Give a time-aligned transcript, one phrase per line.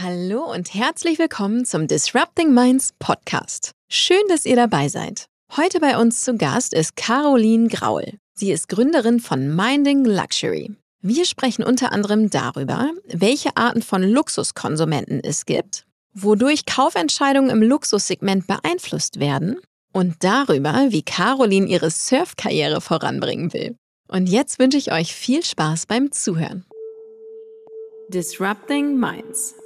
[0.00, 3.72] Hallo und herzlich willkommen zum Disrupting Minds Podcast.
[3.88, 5.26] Schön, dass ihr dabei seid.
[5.56, 8.04] Heute bei uns zu Gast ist Caroline Graul.
[8.32, 10.70] Sie ist Gründerin von Minding Luxury.
[11.00, 15.84] Wir sprechen unter anderem darüber, welche Arten von Luxuskonsumenten es gibt,
[16.14, 19.58] wodurch Kaufentscheidungen im Luxussegment beeinflusst werden
[19.92, 23.74] und darüber, wie Caroline ihre Surfkarriere voranbringen will.
[24.06, 26.64] Und jetzt wünsche ich euch viel Spaß beim Zuhören.
[28.10, 29.56] Disrupting Minds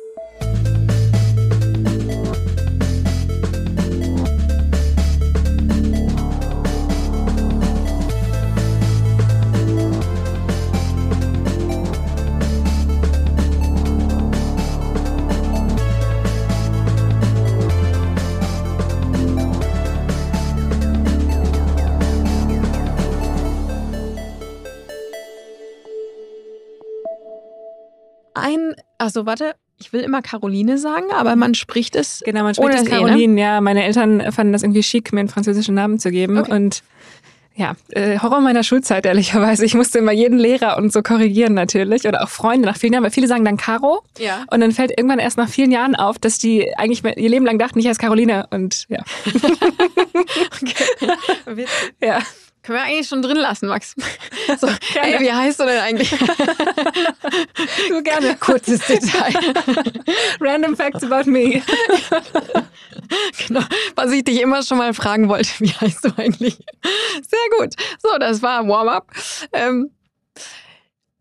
[28.34, 32.22] ein, also warte, ich will immer Caroline sagen, aber man spricht es.
[32.24, 33.40] Genau, man spricht es Caroline, e, ne?
[33.40, 33.60] ja.
[33.60, 36.38] Meine Eltern fanden das irgendwie schick, mir einen französischen Namen zu geben.
[36.38, 36.52] Okay.
[36.52, 36.82] Und
[37.54, 39.64] ja, äh, Horror meiner Schulzeit, ehrlicherweise.
[39.64, 42.06] Ich musste immer jeden Lehrer und so korrigieren natürlich.
[42.06, 44.02] Oder auch Freunde nach vielen Jahren, weil viele sagen dann Caro.
[44.18, 44.44] Ja.
[44.50, 47.58] Und dann fällt irgendwann erst nach vielen Jahren auf, dass die eigentlich ihr Leben lang
[47.58, 48.46] dachten, ich heiße Caroline.
[48.50, 49.00] Und ja.
[50.62, 50.84] okay.
[51.56, 51.94] Witzig.
[52.00, 52.20] Ja.
[52.62, 53.94] Können wir eigentlich schon drin lassen, Max?
[54.58, 54.66] So,
[55.00, 56.10] ey, wie heißt du denn eigentlich?
[57.88, 58.36] du gerne.
[58.40, 59.32] Kurzes Detail.
[60.40, 61.62] Random Facts about me.
[63.46, 63.62] genau.
[63.94, 66.58] Was ich dich immer schon mal fragen wollte, wie heißt du eigentlich?
[67.14, 67.74] Sehr gut.
[68.02, 69.12] So, das war Warm-up.
[69.52, 69.90] Ähm,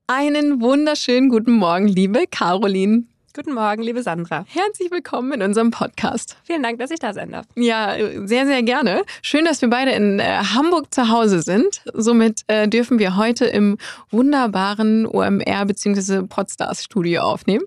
[0.08, 3.06] einen wunderschönen guten Morgen, liebe Caroline.
[3.34, 4.44] Guten Morgen, liebe Sandra.
[4.46, 6.36] Herzlich willkommen in unserem Podcast.
[6.44, 7.46] Vielen Dank, dass ich da sein darf.
[7.56, 7.96] Ja,
[8.28, 9.04] sehr, sehr gerne.
[9.22, 11.82] Schön, dass wir beide in äh, Hamburg zu Hause sind.
[11.94, 13.78] Somit äh, dürfen wir heute im
[14.10, 16.24] wunderbaren OMR bzw.
[16.24, 17.64] Podstars Studio aufnehmen.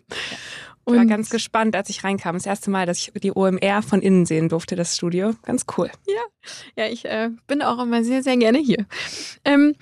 [0.87, 2.37] Ich war ganz gespannt, als ich reinkam.
[2.37, 5.33] Das erste Mal, dass ich die OMR von innen sehen durfte, das Studio.
[5.45, 5.91] Ganz cool.
[6.07, 8.85] Ja, ja ich äh, bin auch immer sehr, sehr gerne hier.
[9.47, 9.77] Ähm,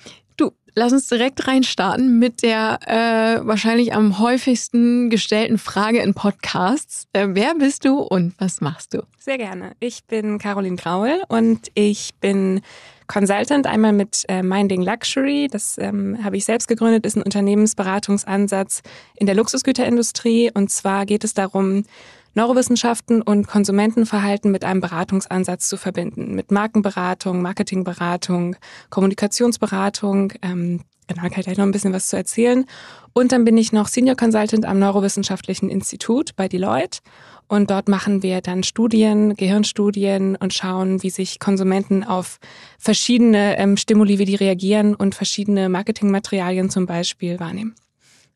[0.74, 7.06] Lass uns direkt reinstarten mit der äh, wahrscheinlich am häufigsten gestellten Frage in Podcasts.
[7.12, 9.02] Äh, wer bist du und was machst du?
[9.18, 9.72] Sehr gerne.
[9.80, 12.62] Ich bin Caroline Graul und ich bin
[13.06, 15.48] Consultant, einmal mit äh, Minding Luxury.
[15.50, 18.80] Das ähm, habe ich selbst gegründet, ist ein Unternehmensberatungsansatz
[19.16, 20.50] in der Luxusgüterindustrie.
[20.54, 21.84] Und zwar geht es darum,
[22.34, 26.34] Neurowissenschaften und Konsumentenverhalten mit einem Beratungsansatz zu verbinden.
[26.34, 28.56] Mit Markenberatung, Marketingberatung,
[28.90, 30.32] Kommunikationsberatung.
[30.42, 32.64] Ähm, genau, kann ich gleich noch ein bisschen was zu erzählen.
[33.12, 37.00] Und dann bin ich noch Senior Consultant am Neurowissenschaftlichen Institut bei Deloitte.
[37.48, 42.38] Und dort machen wir dann Studien, Gehirnstudien und schauen, wie sich Konsumenten auf
[42.78, 47.74] verschiedene ähm, Stimuli, wie die reagieren und verschiedene Marketingmaterialien zum Beispiel wahrnehmen.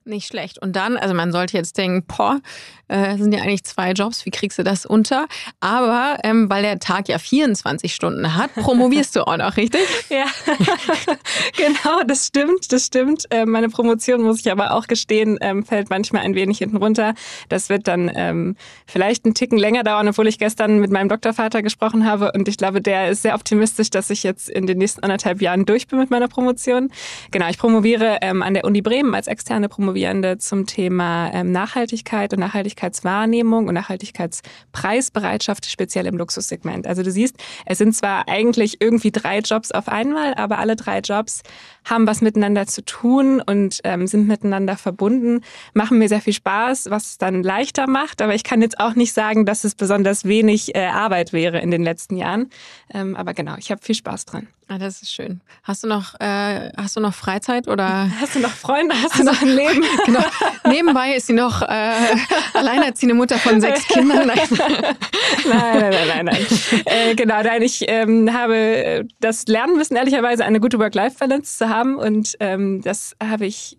[0.06, 0.62] Nicht schlecht.
[0.62, 2.40] Und dann, also man sollte jetzt denken, boah,
[2.86, 5.26] äh, sind ja eigentlich zwei Jobs, wie kriegst du das unter?
[5.58, 9.80] Aber ähm, weil der Tag ja 24 Stunden hat, promovierst du auch noch, richtig?
[10.08, 10.26] ja,
[11.56, 13.24] genau, das stimmt, das stimmt.
[13.30, 17.14] Äh, meine Promotion, muss ich aber auch gestehen, ähm, fällt manchmal ein wenig hinten runter.
[17.48, 18.54] Das wird dann ähm,
[18.86, 22.58] vielleicht einen Ticken länger dauern, obwohl ich gestern mit meinem Doktorvater gesprochen habe und ich
[22.58, 25.98] glaube, der ist sehr optimistisch, dass ich jetzt in den nächsten anderthalb Jahren durch bin
[25.98, 26.92] mit meiner Promotion.
[27.32, 31.52] Genau, ich promoviere ähm, an der Uni Bremen als externe Promotion Promovierende zum Thema ähm,
[31.52, 36.86] Nachhaltigkeit und Nachhaltigkeitswahrnehmung und Nachhaltigkeitspreisbereitschaft, speziell im Luxussegment.
[36.86, 40.98] Also du siehst, es sind zwar eigentlich irgendwie drei Jobs auf einmal, aber alle drei
[40.98, 41.40] Jobs
[41.86, 45.42] haben was miteinander zu tun und ähm, sind miteinander verbunden,
[45.72, 48.20] machen mir sehr viel Spaß, was es dann leichter macht.
[48.20, 51.70] Aber ich kann jetzt auch nicht sagen, dass es besonders wenig äh, Arbeit wäre in
[51.70, 52.50] den letzten Jahren.
[52.92, 54.48] Ähm, aber genau, ich habe viel Spaß dran.
[54.68, 55.40] Ah, das ist schön.
[55.62, 58.10] Hast du noch, äh, hast du noch Freizeit oder?
[58.20, 58.96] Hast du noch Freunde?
[58.96, 59.84] Hast, hast du noch ein Leben?
[60.06, 60.24] genau.
[60.68, 61.92] Nebenbei ist sie noch äh,
[62.54, 64.26] alleinerziehende Mutter von sechs Kindern.
[64.26, 66.24] Nein, nein, nein, nein, nein.
[66.24, 66.46] nein.
[66.84, 71.75] Äh, genau, nein, ich ähm, habe das Lernen müssen ehrlicherweise eine gute Work-Life-Balance zu haben
[71.84, 73.78] und ähm, das habe ich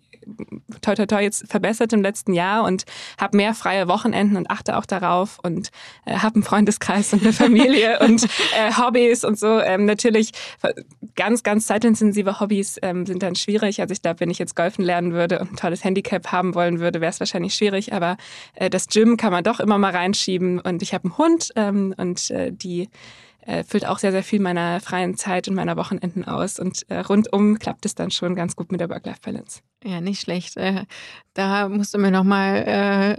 [0.80, 2.84] toi toi toi jetzt verbessert im letzten Jahr und
[3.18, 5.70] habe mehr freie Wochenenden und achte auch darauf und
[6.04, 9.60] äh, habe einen Freundeskreis und eine Familie und äh, Hobbys und so.
[9.60, 10.32] Ähm, natürlich
[11.14, 13.80] ganz, ganz zeitintensive Hobbys ähm, sind dann schwierig.
[13.80, 16.80] Also ich glaube, wenn ich jetzt golfen lernen würde und ein tolles Handicap haben wollen
[16.80, 17.92] würde, wäre es wahrscheinlich schwierig.
[17.92, 18.16] Aber
[18.54, 21.94] äh, das Gym kann man doch immer mal reinschieben und ich habe einen Hund ähm,
[21.96, 22.88] und äh, die
[23.48, 26.60] äh, füllt auch sehr, sehr viel meiner freien Zeit und meiner Wochenenden aus.
[26.60, 29.62] Und äh, rundum klappt es dann schon ganz gut mit der Work-Life-Balance.
[29.84, 30.56] Ja, nicht schlecht.
[30.56, 30.86] Äh,
[31.34, 32.56] da musst du mir noch mal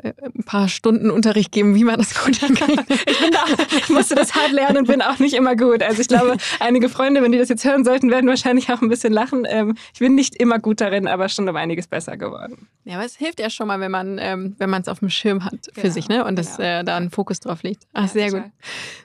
[0.03, 2.83] äh, ein paar Stunden Unterricht geben, wie man das gut hinkriegt.
[2.89, 3.45] ich, bin da,
[3.77, 5.81] ich musste das hart lernen und bin auch nicht immer gut.
[5.81, 8.89] Also ich glaube, einige Freunde, wenn die das jetzt hören sollten, werden wahrscheinlich auch ein
[8.89, 9.45] bisschen lachen.
[9.47, 12.67] Ähm, ich bin nicht immer gut darin, aber schon um einiges besser geworden.
[12.83, 15.09] Ja, aber es hilft ja schon mal, wenn man ähm, wenn man es auf dem
[15.09, 16.25] Schirm hat für genau, sich, ne?
[16.25, 16.59] Und genau.
[16.59, 17.83] äh, da ein Fokus drauf liegt.
[17.93, 18.43] Ach, ja, sehr total.
[18.43, 18.51] gut.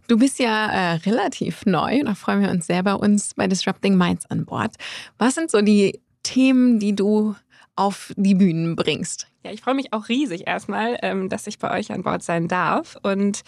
[0.09, 3.97] Du bist ja äh, relativ neu, da freuen wir uns sehr bei uns bei Disrupting
[3.97, 4.75] Minds an Bord.
[5.19, 7.37] Was sind so die Themen, die du
[7.77, 9.27] auf die Bühnen bringst.
[9.45, 12.49] Ja, ich freue mich auch riesig erstmal, ähm, dass ich bei euch an Bord sein
[12.49, 12.97] darf.
[13.03, 13.43] Und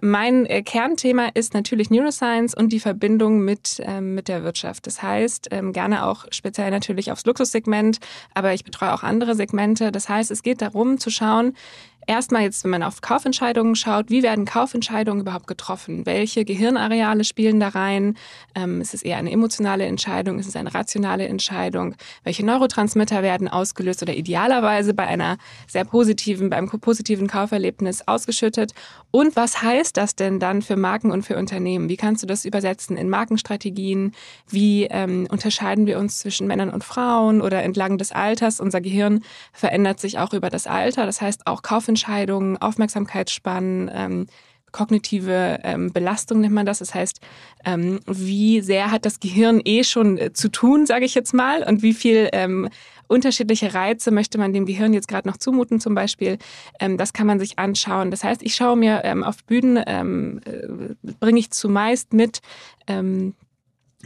[0.00, 4.86] mein äh, Kernthema ist natürlich Neuroscience und die Verbindung mit, ähm, mit der Wirtschaft.
[4.86, 7.98] Das heißt, ähm, gerne auch speziell natürlich aufs Luxussegment,
[8.32, 9.92] aber ich betreue auch andere Segmente.
[9.92, 11.54] Das heißt, es geht darum zu schauen,
[12.06, 16.04] Erstmal jetzt, wenn man auf Kaufentscheidungen schaut, wie werden Kaufentscheidungen überhaupt getroffen?
[16.04, 18.16] Welche Gehirnareale spielen da rein?
[18.54, 20.38] Ähm, ist es eher eine emotionale Entscheidung?
[20.38, 21.94] Ist es eine rationale Entscheidung?
[22.22, 28.72] Welche Neurotransmitter werden ausgelöst oder idealerweise bei einer sehr positiven, beim positiven Kauferlebnis ausgeschüttet?
[29.10, 31.88] Und was heißt das denn dann für Marken und für Unternehmen?
[31.88, 34.12] Wie kannst du das übersetzen in Markenstrategien?
[34.48, 38.60] Wie ähm, unterscheiden wir uns zwischen Männern und Frauen oder entlang des Alters?
[38.60, 39.22] Unser Gehirn
[39.52, 41.06] verändert sich auch über das Alter.
[41.06, 44.26] Das heißt, auch Kaufentscheidungen Kaufentscheidungen, Aufmerksamkeitsspannen, ähm,
[44.72, 46.80] kognitive ähm, Belastung nennt man das.
[46.80, 47.20] Das heißt,
[47.64, 51.62] ähm, wie sehr hat das Gehirn eh schon äh, zu tun, sage ich jetzt mal,
[51.62, 52.68] und wie viel ähm,
[53.06, 56.38] unterschiedliche Reize möchte man dem Gehirn jetzt gerade noch zumuten zum Beispiel.
[56.80, 58.10] Ähm, das kann man sich anschauen.
[58.10, 62.40] Das heißt, ich schaue mir ähm, auf Bühnen, ähm, äh, bringe ich zumeist mit,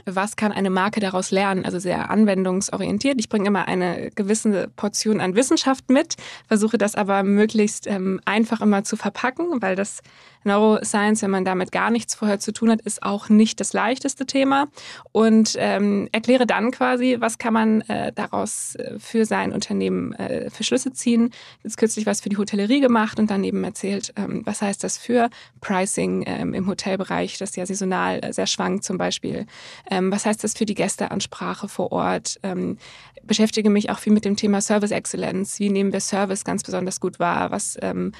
[0.05, 1.65] was kann eine Marke daraus lernen?
[1.65, 3.19] Also sehr anwendungsorientiert.
[3.19, 6.17] Ich bringe immer eine gewisse Portion an Wissenschaft mit,
[6.47, 10.01] versuche das aber möglichst ähm, einfach immer zu verpacken, weil das
[10.45, 14.27] Neuroscience, wenn man damit gar nichts vorher zu tun hat, ist auch nicht das leichteste
[14.27, 14.69] Thema.
[15.13, 20.51] Und ähm, erkläre dann quasi, was kann man äh, daraus äh, für sein Unternehmen äh,
[20.51, 21.31] für Schlüsse ziehen.
[21.63, 24.99] Jetzt kürzlich was für die Hotellerie gemacht und dann eben erzählt, ähm, was heißt das
[24.99, 25.29] für
[25.61, 29.47] Pricing ähm, im Hotelbereich, das ja saisonal äh, sehr schwankt zum Beispiel.
[29.91, 32.39] Ähm, was heißt das für die Gästeansprache vor Ort?
[32.43, 32.79] Ähm,
[33.23, 35.61] beschäftige mich auch viel mit dem Thema Service Excellence.
[35.61, 37.51] Wie nehmen wir Service ganz besonders gut wahr?
[37.51, 38.13] Was ähm,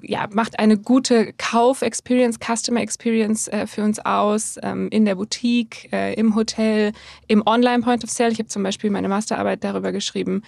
[0.00, 6.14] ja, macht eine gute Kauf-Experience, Customer-Experience äh, für uns aus, ähm, in der Boutique, äh,
[6.14, 6.92] im Hotel,
[7.26, 8.30] im Online-Point of Sale.
[8.30, 10.42] Ich habe zum Beispiel meine Masterarbeit darüber geschrieben,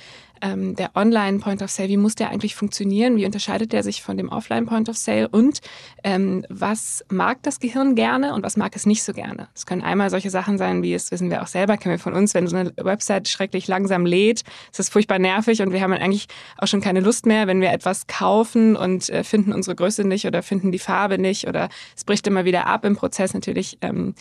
[0.45, 3.17] ähm, der Online-Point of Sale, wie muss der eigentlich funktionieren?
[3.17, 5.27] Wie unterscheidet der sich von dem Offline-Point of Sale?
[5.29, 5.61] Und
[6.05, 9.49] ähm, was mag das Gehirn gerne und was mag es nicht so gerne?
[9.55, 12.13] Es können einmal solche Sachen sein, wie es wissen wir auch selber, kennen wir von
[12.13, 15.93] uns, wenn so eine Website schrecklich langsam lädt, ist das furchtbar nervig und wir haben
[15.95, 16.27] eigentlich
[16.59, 20.27] auch schon keine Lust mehr, wenn wir etwas kaufen und äh, finden unsere Größe nicht
[20.27, 23.79] oder finden die Farbe nicht oder es bricht immer wieder ab im Prozess natürlich.
[23.81, 24.15] Ähm,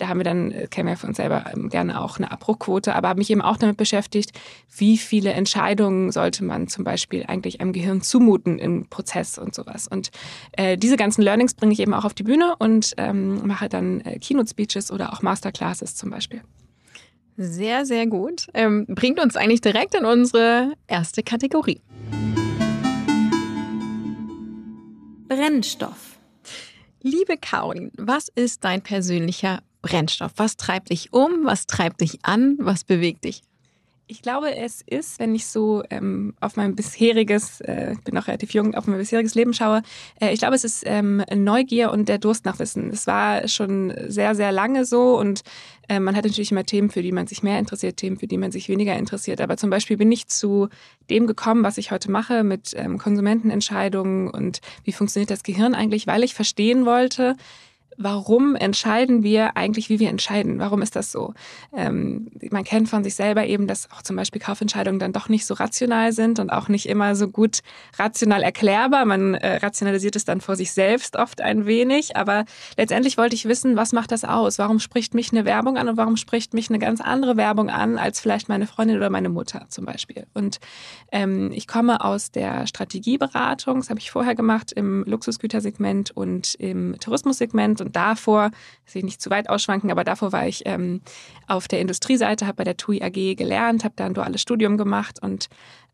[0.00, 2.94] da haben wir dann, äh, kennen wir für uns selber ähm, gerne auch eine Abbruchquote,
[2.94, 4.32] aber habe mich eben auch damit beschäftigt,
[4.74, 9.86] wie viele Entscheidungen sollte man zum Beispiel eigentlich einem Gehirn zumuten im Prozess und sowas.
[9.88, 10.10] Und
[10.52, 14.00] äh, diese ganzen Learnings bringe ich eben auch auf die Bühne und ähm, mache dann
[14.00, 16.40] äh, Keynote-Speeches oder auch Masterclasses zum Beispiel.
[17.36, 18.46] Sehr, sehr gut.
[18.54, 21.80] Ähm, bringt uns eigentlich direkt in unsere erste Kategorie.
[25.28, 26.18] Brennstoff.
[27.02, 30.32] Liebe Karin, was ist dein persönlicher Brennstoff?
[30.36, 31.44] Was treibt dich um?
[31.44, 32.56] Was treibt dich an?
[32.60, 33.42] Was bewegt dich?
[34.10, 38.52] Ich glaube, es ist, wenn ich so ähm, auf mein bisheriges, äh, bin noch relativ
[38.52, 39.82] jung, auf mein bisheriges Leben schaue,
[40.20, 42.90] äh, ich glaube, es ist ähm, Neugier und der Durst nach Wissen.
[42.90, 45.42] Es war schon sehr, sehr lange so und
[45.88, 48.36] äh, man hat natürlich immer Themen, für die man sich mehr interessiert, Themen, für die
[48.36, 49.40] man sich weniger interessiert.
[49.40, 50.68] Aber zum Beispiel bin ich zu
[51.08, 56.08] dem gekommen, was ich heute mache mit ähm, Konsumentenentscheidungen und wie funktioniert das Gehirn eigentlich,
[56.08, 57.36] weil ich verstehen wollte,
[58.02, 60.58] warum entscheiden wir eigentlich, wie wir entscheiden?
[60.58, 61.34] Warum ist das so?
[61.76, 65.44] Ähm, man kennt von sich selber eben, dass auch zum Beispiel Kaufentscheidungen dann doch nicht
[65.44, 67.60] so rational sind und auch nicht immer so gut
[67.98, 69.04] rational erklärbar.
[69.04, 72.46] Man äh, rationalisiert es dann vor sich selbst oft ein wenig, aber
[72.78, 74.58] letztendlich wollte ich wissen, was macht das aus?
[74.58, 77.98] Warum spricht mich eine Werbung an und warum spricht mich eine ganz andere Werbung an
[77.98, 80.26] als vielleicht meine Freundin oder meine Mutter zum Beispiel?
[80.32, 80.58] Und
[81.12, 86.98] ähm, ich komme aus der Strategieberatung, das habe ich vorher gemacht im Luxusgütersegment und im
[86.98, 88.50] Tourismussegment und davor,
[88.84, 91.00] dass ich nicht zu weit ausschwanken, aber davor war ich ähm,
[91.46, 95.22] auf der Industrieseite, habe bei der TUI AG gelernt, habe da ein duales Studium gemacht
[95.22, 95.48] und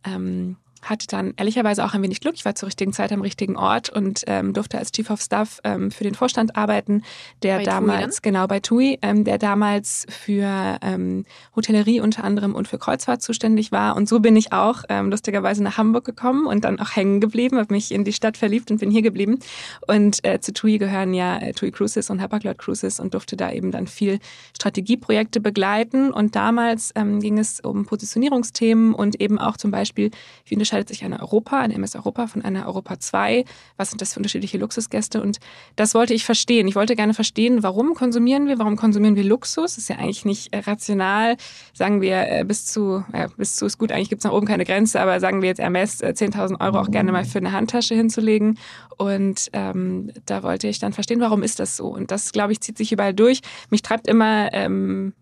[0.04, 2.34] ähm, hatte dann ehrlicherweise auch ein wenig Glück.
[2.36, 5.60] Ich war zur richtigen Zeit am richtigen Ort und ähm, durfte als Chief of Staff
[5.64, 7.02] ähm, für den Vorstand arbeiten,
[7.42, 12.54] der bei damals, TUI genau bei TUI, ähm, der damals für ähm, Hotellerie unter anderem
[12.54, 13.96] und für Kreuzfahrt zuständig war.
[13.96, 17.58] Und so bin ich auch ähm, lustigerweise nach Hamburg gekommen und dann auch hängen geblieben,
[17.58, 19.38] habe mich in die Stadt verliebt und bin hier geblieben.
[19.86, 23.50] Und äh, zu TUI gehören ja äh, TUI Cruises und Hapag-Lloyd Cruises und durfte da
[23.50, 24.18] eben dann viel
[24.54, 26.12] Strategieprojekte begleiten.
[26.12, 30.10] Und damals ähm, ging es um Positionierungsthemen und eben auch zum Beispiel,
[30.44, 33.44] wie unterscheidet unterscheidet sich eine Europa, eine MS Europa von einer Europa 2?
[33.76, 35.22] Was sind das für unterschiedliche Luxusgäste?
[35.22, 35.38] Und
[35.76, 36.68] das wollte ich verstehen.
[36.68, 39.78] Ich wollte gerne verstehen, warum konsumieren wir, warum konsumieren wir Luxus?
[39.78, 41.36] Ist ja eigentlich nicht äh, rational.
[41.72, 44.46] Sagen wir, äh, bis zu, ja, bis zu ist gut, eigentlich gibt es nach oben
[44.46, 47.52] keine Grenze, aber sagen wir jetzt Hermes 10.000 äh, Euro auch gerne mal für eine
[47.52, 48.58] Handtasche hinzulegen.
[48.98, 51.88] Und ähm, da wollte ich dann verstehen, warum ist das so?
[51.88, 53.40] Und das, glaube ich, zieht sich überall durch.
[53.70, 55.12] Mich treibt immer ähm,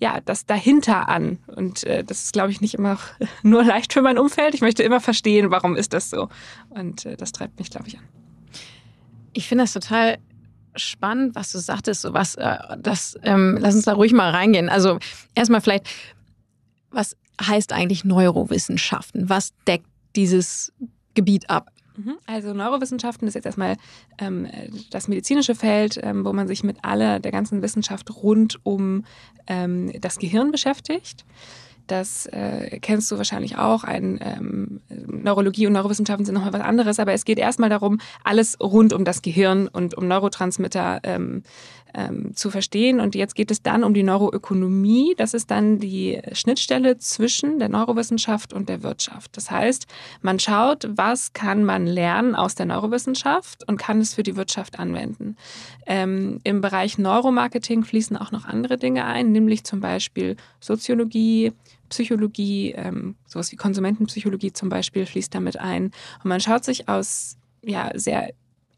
[0.00, 1.38] ja, das dahinter an.
[1.46, 2.98] Und äh, das ist, glaube ich, nicht immer
[3.42, 4.54] nur leicht für mein Umfeld.
[4.54, 6.28] Ich möchte immer verstehen, warum ist das so.
[6.70, 8.04] Und äh, das treibt mich, glaube ich, an.
[9.32, 10.18] Ich finde das total
[10.74, 12.00] spannend, was du sagtest.
[12.00, 14.68] So was, äh, das, ähm, lass uns da ruhig mal reingehen.
[14.68, 14.98] Also
[15.34, 15.88] erstmal vielleicht,
[16.90, 19.28] was heißt eigentlich Neurowissenschaften?
[19.28, 20.72] Was deckt dieses
[21.14, 21.70] Gebiet ab?
[21.96, 22.16] Mhm.
[22.26, 23.76] Also Neurowissenschaften ist jetzt erstmal
[24.18, 24.48] ähm,
[24.90, 29.04] das medizinische Feld, ähm, wo man sich mit aller der ganzen Wissenschaft rund um
[29.46, 31.24] ähm, das Gehirn beschäftigt.
[31.90, 33.82] Das äh, kennst du wahrscheinlich auch.
[33.82, 38.56] Ein, ähm, Neurologie und Neurowissenschaften sind nochmal was anderes, aber es geht erstmal darum, alles
[38.60, 41.42] rund um das Gehirn und um Neurotransmitter ähm,
[41.94, 43.00] ähm, zu verstehen.
[43.00, 45.14] Und jetzt geht es dann um die Neuroökonomie.
[45.16, 49.36] Das ist dann die Schnittstelle zwischen der Neurowissenschaft und der Wirtschaft.
[49.36, 49.86] Das heißt,
[50.22, 54.78] man schaut, was kann man lernen aus der Neurowissenschaft und kann es für die Wirtschaft
[54.78, 55.36] anwenden.
[55.86, 61.52] Ähm, Im Bereich Neuromarketing fließen auch noch andere Dinge ein, nämlich zum Beispiel Soziologie,
[61.88, 65.86] Psychologie, ähm, sowas wie Konsumentenpsychologie zum Beispiel fließt damit ein.
[66.22, 68.30] Und man schaut sich aus ja, sehr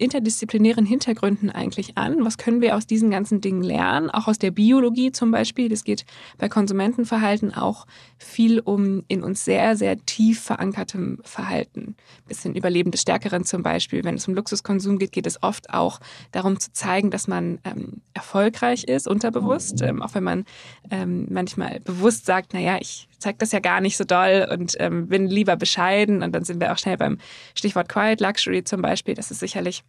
[0.03, 2.25] interdisziplinären Hintergründen eigentlich an?
[2.25, 4.11] Was können wir aus diesen ganzen Dingen lernen?
[4.11, 5.69] Auch aus der Biologie zum Beispiel.
[5.69, 6.05] Das geht
[6.39, 7.87] bei Konsumentenverhalten auch
[8.19, 11.95] viel um in uns sehr, sehr tief verankertem Verhalten.
[11.97, 14.05] Ein bisschen Überleben des Stärkeren zum Beispiel.
[14.05, 16.01] Wenn es um Luxuskonsum geht, geht es oft auch
[16.33, 19.83] darum zu zeigen, dass man ähm, erfolgreich ist, unterbewusst.
[19.83, 20.45] Ähm, auch wenn man
[20.91, 25.09] ähm, manchmal bewusst sagt, naja, ich zeige das ja gar nicht so doll und ähm,
[25.09, 26.23] bin lieber bescheiden.
[26.23, 27.19] Und dann sind wir auch schnell beim
[27.55, 29.15] Stichwort Quiet Luxury zum Beispiel.
[29.15, 29.83] Das ist sicherlich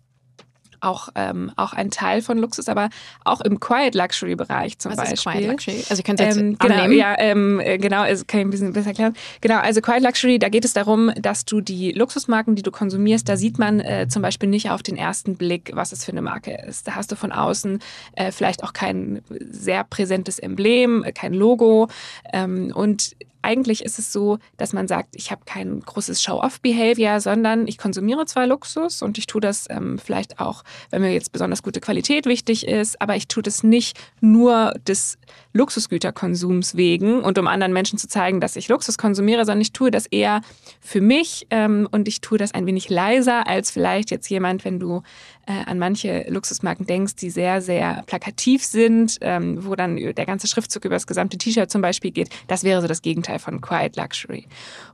[0.84, 2.90] auch, ähm, auch ein Teil von Luxus, aber
[3.24, 5.14] auch im Quiet Luxury Bereich zum Was Beispiel.
[5.14, 5.84] Ist Quiet Luxury?
[5.90, 8.74] Also ihr könnt jetzt ähm, genau, ja, ähm, äh, genau, also kann ich ein bisschen
[8.74, 9.14] besser erklären.
[9.42, 13.28] Genau, also Quiet Luxury, da geht es darum, dass du die Luxusmarken, die du konsumierst,
[13.28, 16.22] da sieht man äh, zum Beispiel nicht auf den ersten Blick, was es für eine
[16.22, 16.88] Marke ist.
[16.88, 17.80] Da hast du von außen
[18.16, 21.88] äh, vielleicht auch kein sehr präsentes Emblem, äh, kein Logo
[22.32, 27.68] ähm, und eigentlich ist es so, dass man sagt, ich habe kein großes Show-off-Behavior, sondern
[27.68, 31.62] ich konsumiere zwar Luxus und ich tue das ähm, vielleicht auch, wenn mir jetzt besonders
[31.62, 35.18] gute Qualität wichtig ist, aber ich tue das nicht nur des
[35.54, 39.92] Luxusgüterkonsums wegen und um anderen Menschen zu zeigen, dass ich Luxus konsumiere, sondern ich tue
[39.92, 40.42] das eher
[40.80, 44.80] für mich ähm, und ich tue das ein wenig leiser als vielleicht jetzt jemand, wenn
[44.80, 45.04] du
[45.46, 50.48] äh, an manche Luxusmarken denkst, die sehr, sehr plakativ sind, ähm, wo dann der ganze
[50.48, 52.30] Schriftzug über das gesamte T-Shirt zum Beispiel geht.
[52.48, 54.48] Das wäre so das Gegenteil von Quiet Luxury.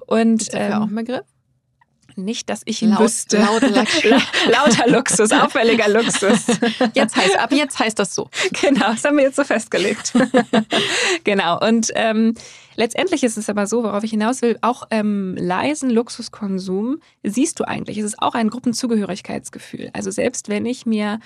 [0.06, 1.26] Und ist dafür ähm, auch ein Begriff?
[2.16, 3.38] Nicht, dass ich ihn Laut, wüsste.
[3.38, 3.62] Laut
[4.50, 6.48] Lauter Luxus, auffälliger Luxus.
[6.94, 8.30] Jetzt heißt, ab jetzt heißt das so.
[8.62, 10.14] Genau, das haben wir jetzt so festgelegt.
[11.24, 11.60] genau.
[11.60, 12.34] Und ähm,
[12.80, 17.68] letztendlich ist es aber so, worauf ich hinaus will, auch ähm, leisen Luxuskonsum siehst du
[17.68, 17.98] eigentlich.
[17.98, 19.90] Es ist auch ein Gruppenzugehörigkeitsgefühl.
[19.94, 21.20] Also selbst wenn ich mir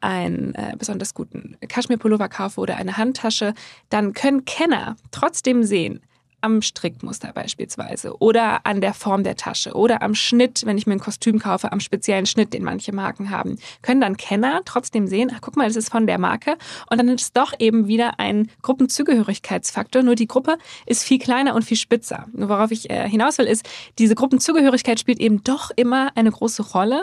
[0.00, 3.52] einen äh, besonders guten Kaschmirpullover kaufe oder eine Handtasche,
[3.88, 6.00] dann können Kenner trotzdem sehen,
[6.42, 10.94] am Strickmuster beispielsweise oder an der Form der Tasche oder am Schnitt, wenn ich mir
[10.94, 15.30] ein Kostüm kaufe, am speziellen Schnitt, den manche Marken haben, können dann Kenner trotzdem sehen,
[15.34, 16.56] ach guck mal, das ist von der Marke
[16.90, 21.54] und dann ist es doch eben wieder ein Gruppenzugehörigkeitsfaktor, nur die Gruppe ist viel kleiner
[21.54, 22.26] und viel spitzer.
[22.32, 23.68] Nur worauf ich äh, hinaus will, ist,
[23.98, 27.02] diese Gruppenzugehörigkeit spielt eben doch immer eine große Rolle.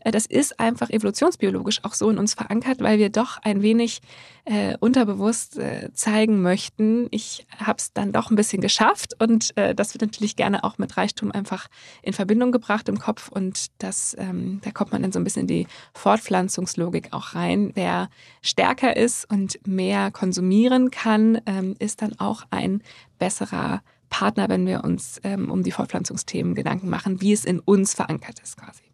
[0.00, 4.00] Äh, das ist einfach evolutionsbiologisch auch so in uns verankert, weil wir doch ein wenig
[4.46, 9.74] äh, unterbewusst äh, zeigen möchten, ich habe es dann doch ein bisschen geschafft und äh,
[9.74, 11.66] das wird natürlich gerne auch mit Reichtum einfach
[12.02, 15.42] in Verbindung gebracht im Kopf und das, ähm, da kommt man dann so ein bisschen
[15.42, 17.72] in die Fortpflanzungslogik auch rein.
[17.74, 18.08] Wer
[18.40, 22.82] stärker ist und mehr konsumieren kann, ähm, ist dann auch ein
[23.18, 27.94] besserer Partner, wenn wir uns ähm, um die Fortpflanzungsthemen Gedanken machen, wie es in uns
[27.94, 28.84] verankert ist quasi.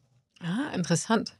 [0.41, 1.37] Ah, interessant.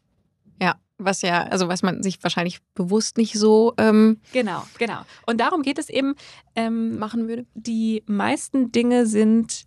[0.61, 5.01] Ja, was ja, also was man sich wahrscheinlich bewusst nicht so ähm, genau, genau.
[5.27, 6.15] Und darum geht es eben
[6.55, 7.47] ähm, machen würde.
[7.55, 9.65] Die meisten Dinge sind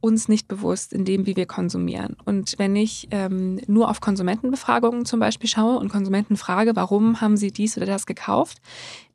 [0.00, 2.16] uns nicht bewusst in dem, wie wir konsumieren.
[2.24, 7.36] Und wenn ich ähm, nur auf Konsumentenbefragungen zum Beispiel schaue und Konsumenten frage, warum haben
[7.36, 8.60] sie dies oder das gekauft,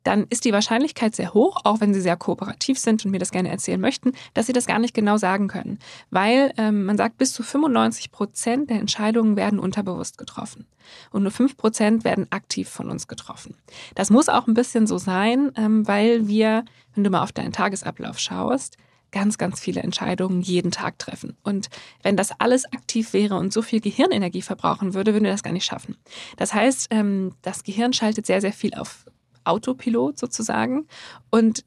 [0.04, 3.32] dann ist die Wahrscheinlichkeit sehr hoch, auch wenn sie sehr kooperativ sind und mir das
[3.32, 5.80] gerne erzählen möchten, dass sie das gar nicht genau sagen können.
[6.10, 10.66] Weil ähm, man sagt, bis zu 95 Prozent der Entscheidungen werden unterbewusst getroffen.
[11.10, 13.56] Und nur 5 Prozent werden aktiv von uns getroffen.
[13.96, 16.64] Das muss auch ein bisschen so sein, ähm, weil wir,
[16.94, 18.76] wenn du mal auf deinen Tagesablauf schaust,
[19.12, 21.36] ganz, ganz viele Entscheidungen jeden Tag treffen.
[21.42, 21.68] Und
[22.02, 25.52] wenn das alles aktiv wäre und so viel Gehirnenergie verbrauchen würde, würden wir das gar
[25.52, 25.96] nicht schaffen.
[26.36, 29.06] Das heißt, ähm, das Gehirn schaltet sehr, sehr viel auf
[29.44, 30.86] Autopilot sozusagen.
[31.30, 31.64] Und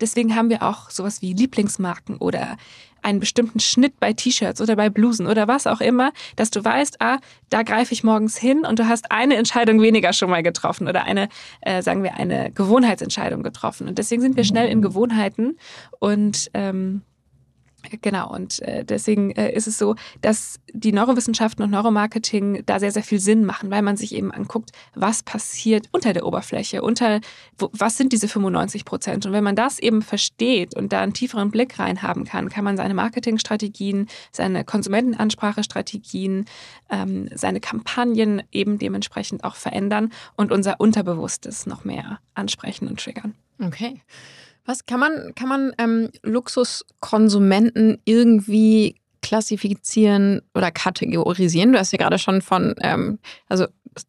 [0.00, 2.56] deswegen haben wir auch sowas wie Lieblingsmarken oder
[3.02, 7.00] einen bestimmten Schnitt bei T-Shirts oder bei Blusen oder was auch immer, dass du weißt,
[7.00, 7.18] ah,
[7.50, 11.04] da greife ich morgens hin und du hast eine Entscheidung weniger schon mal getroffen oder
[11.04, 11.28] eine,
[11.60, 13.88] äh, sagen wir, eine Gewohnheitsentscheidung getroffen.
[13.88, 15.56] Und deswegen sind wir schnell in Gewohnheiten
[15.98, 17.02] und ähm,
[18.00, 22.92] Genau, und äh, deswegen äh, ist es so, dass die Neurowissenschaften und Neuromarketing da sehr,
[22.92, 27.20] sehr viel Sinn machen, weil man sich eben anguckt, was passiert unter der Oberfläche, unter
[27.58, 29.26] was sind diese 95 Prozent.
[29.26, 32.76] Und wenn man das eben versteht und da einen tieferen Blick reinhaben kann, kann man
[32.76, 36.46] seine Marketingstrategien, seine Konsumentenansprachestrategien,
[36.90, 43.34] ähm, seine Kampagnen eben dementsprechend auch verändern und unser Unterbewusstes noch mehr ansprechen und triggern.
[43.60, 44.00] Okay.
[44.64, 51.72] Was kann man, kann man ähm, Luxuskonsumenten irgendwie klassifizieren oder kategorisieren?
[51.72, 53.66] Du hast ja gerade schon von, ähm, also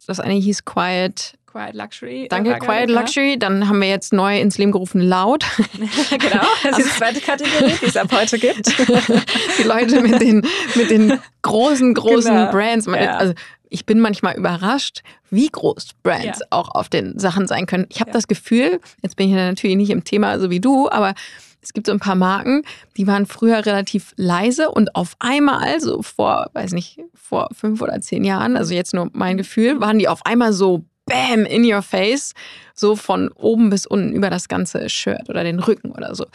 [0.07, 1.33] das eine hieß Quiet.
[1.45, 2.27] Quiet Luxury.
[2.29, 3.37] Danke, Quiet Luxury.
[3.37, 5.45] Dann haben wir jetzt neu ins Leben gerufen Laut.
[6.09, 8.67] genau, das ist die zweite Kategorie, die es ab heute gibt.
[9.59, 10.45] die Leute mit den,
[10.75, 12.51] mit den großen, großen genau.
[12.51, 12.87] Brands.
[12.87, 13.17] Ja.
[13.17, 13.33] Also
[13.73, 15.01] ich bin manchmal überrascht,
[15.31, 16.47] wie groß Brands ja.
[16.51, 17.87] auch auf den Sachen sein können.
[17.89, 18.13] Ich habe ja.
[18.13, 21.15] das Gefühl, jetzt bin ich natürlich nicht im Thema so wie du, aber
[21.61, 22.63] es gibt so ein paar Marken,
[22.97, 27.99] die waren früher relativ leise und auf einmal, so vor, weiß nicht, vor fünf oder
[27.99, 31.81] zehn Jahren, also jetzt nur mein Gefühl, waren die auf einmal so Bam, in your
[31.81, 32.33] face,
[32.73, 36.25] so von oben bis unten über das ganze Shirt oder den Rücken oder so.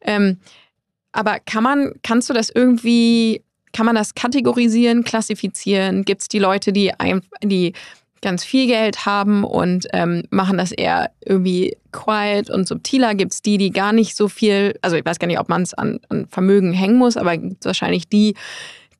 [0.00, 0.38] Ähm,
[1.10, 3.42] aber kann man, kannst du das irgendwie
[3.72, 6.04] kann man das kategorisieren, klassifizieren?
[6.04, 7.72] Gibt es die Leute, die, ein, die
[8.20, 13.14] ganz viel Geld haben und ähm, machen das eher irgendwie quiet und subtiler?
[13.14, 15.62] Gibt es die, die gar nicht so viel, also ich weiß gar nicht, ob man
[15.62, 18.34] es an, an Vermögen hängen muss, aber gibt wahrscheinlich die,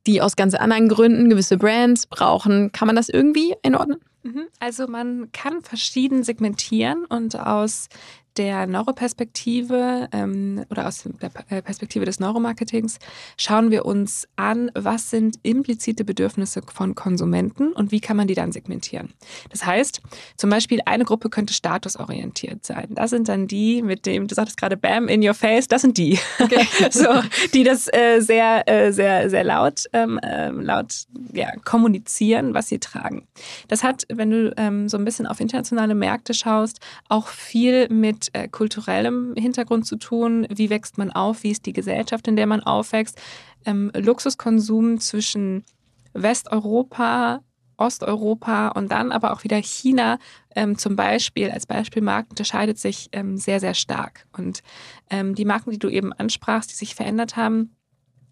[0.07, 2.73] die aus ganz anderen Gründen gewisse Brands brauchen.
[2.73, 3.99] Kann man das irgendwie einordnen?
[4.25, 4.47] Mhm.
[4.61, 7.89] Also man kann verschieden segmentieren und aus
[8.37, 12.99] der Neuroperspektive ähm, oder aus der äh, Perspektive des Neuromarketings
[13.37, 18.35] schauen wir uns an, was sind implizite Bedürfnisse von Konsumenten und wie kann man die
[18.35, 19.13] dann segmentieren.
[19.51, 20.01] Das heißt,
[20.37, 22.89] zum Beispiel eine Gruppe könnte statusorientiert sein.
[22.91, 25.99] Das sind dann die, mit dem, du sagtest gerade Bam in your face, das sind
[25.99, 26.19] die.
[26.39, 26.67] Okay.
[26.91, 27.09] so,
[27.53, 32.79] die das äh, sehr, äh, sehr, sehr laut, ähm, ähm, laut ja, kommunizieren, was sie
[32.79, 33.27] tragen.
[33.69, 38.22] Das hat, wenn du ähm, so ein bisschen auf internationale Märkte schaust, auch viel mit
[38.33, 40.47] äh, kulturellem Hintergrund zu tun.
[40.51, 41.43] Wie wächst man auf?
[41.43, 43.21] Wie ist die Gesellschaft, in der man aufwächst?
[43.65, 45.65] Ähm, Luxuskonsum zwischen
[46.13, 47.41] Westeuropa,
[47.77, 50.19] Osteuropa und dann aber auch wieder China
[50.55, 54.27] ähm, zum Beispiel als Beispielmarkt unterscheidet sich ähm, sehr, sehr stark.
[54.37, 54.63] Und
[55.11, 57.75] ähm, die Marken, die du eben ansprachst, die sich verändert haben,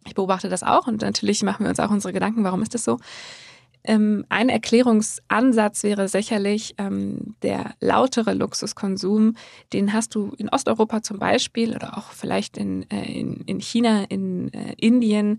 [0.07, 2.85] ich beobachte das auch und natürlich machen wir uns auch unsere Gedanken, warum ist das
[2.85, 2.99] so?
[3.85, 9.37] Ähm, ein Erklärungsansatz wäre sicherlich ähm, der lautere Luxuskonsum.
[9.73, 14.05] Den hast du in Osteuropa zum Beispiel oder auch vielleicht in, äh, in, in China,
[14.09, 15.39] in äh, Indien,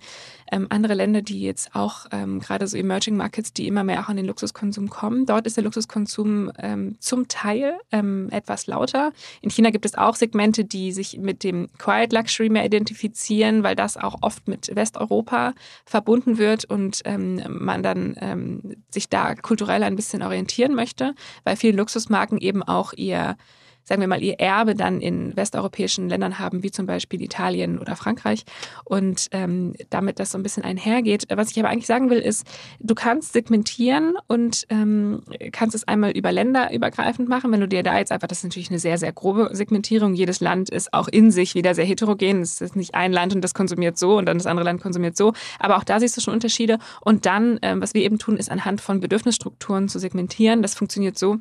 [0.51, 4.09] ähm, andere Länder, die jetzt auch ähm, gerade so Emerging Markets, die immer mehr auch
[4.09, 5.25] an den Luxuskonsum kommen.
[5.27, 9.13] Dort ist der Luxuskonsum ähm, zum Teil ähm, etwas lauter.
[9.41, 13.75] In China gibt es auch Segmente, die sich mit dem Quiet Luxury mehr identifizieren, weil
[13.75, 15.53] das auch oft mit Westeuropa
[15.85, 17.03] verbunden wird und
[17.47, 21.13] man dann ähm, sich da kulturell ein bisschen orientieren möchte,
[21.43, 23.37] weil viele Luxusmarken eben auch ihr
[23.83, 27.95] sagen wir mal, ihr Erbe dann in westeuropäischen Ländern haben, wie zum Beispiel Italien oder
[27.95, 28.43] Frankreich.
[28.83, 31.25] Und ähm, damit das so ein bisschen einhergeht.
[31.29, 32.45] Was ich aber eigentlich sagen will, ist,
[32.79, 37.51] du kannst segmentieren und ähm, kannst es einmal über Länder übergreifend machen.
[37.51, 40.13] Wenn du dir da jetzt einfach, das ist natürlich eine sehr, sehr grobe Segmentierung.
[40.13, 42.41] Jedes Land ist auch in sich wieder sehr heterogen.
[42.41, 45.17] Es ist nicht ein Land und das konsumiert so und dann das andere Land konsumiert
[45.17, 45.33] so.
[45.59, 46.79] Aber auch da siehst du schon Unterschiede.
[47.01, 50.61] Und dann, ähm, was wir eben tun, ist anhand von Bedürfnisstrukturen zu segmentieren.
[50.61, 51.37] Das funktioniert so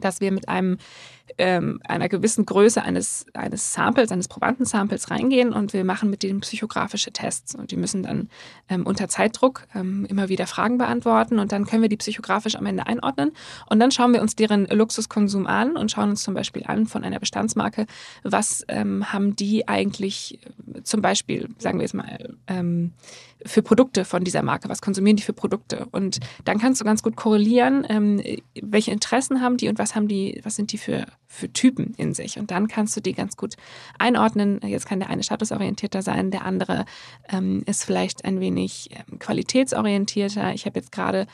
[0.00, 0.78] dass wir mit einem
[1.38, 6.40] ähm, einer gewissen Größe eines, eines Samples, eines Probandensamples reingehen und wir machen mit denen
[6.40, 7.54] psychografische Tests.
[7.54, 8.28] Und die müssen dann
[8.68, 12.66] ähm, unter Zeitdruck ähm, immer wieder Fragen beantworten und dann können wir die psychografisch am
[12.66, 13.32] Ende einordnen.
[13.68, 17.04] Und dann schauen wir uns deren Luxuskonsum an und schauen uns zum Beispiel an von
[17.04, 17.86] einer Bestandsmarke,
[18.22, 20.38] was ähm, haben die eigentlich
[20.74, 22.92] äh, zum Beispiel, sagen wir jetzt mal, ähm,
[23.46, 25.86] für Produkte von dieser Marke, was konsumieren die für Produkte.
[25.90, 28.22] Und dann kannst du ganz gut korrelieren, ähm,
[28.60, 32.14] welche Interessen haben die und was haben die, was sind die für für Typen in
[32.14, 32.38] sich.
[32.38, 33.54] Und dann kannst du die ganz gut
[33.98, 34.60] einordnen.
[34.64, 36.84] Jetzt kann der eine statusorientierter sein, der andere
[37.28, 40.54] ähm, ist vielleicht ein wenig ähm, qualitätsorientierter.
[40.54, 41.26] Ich habe jetzt gerade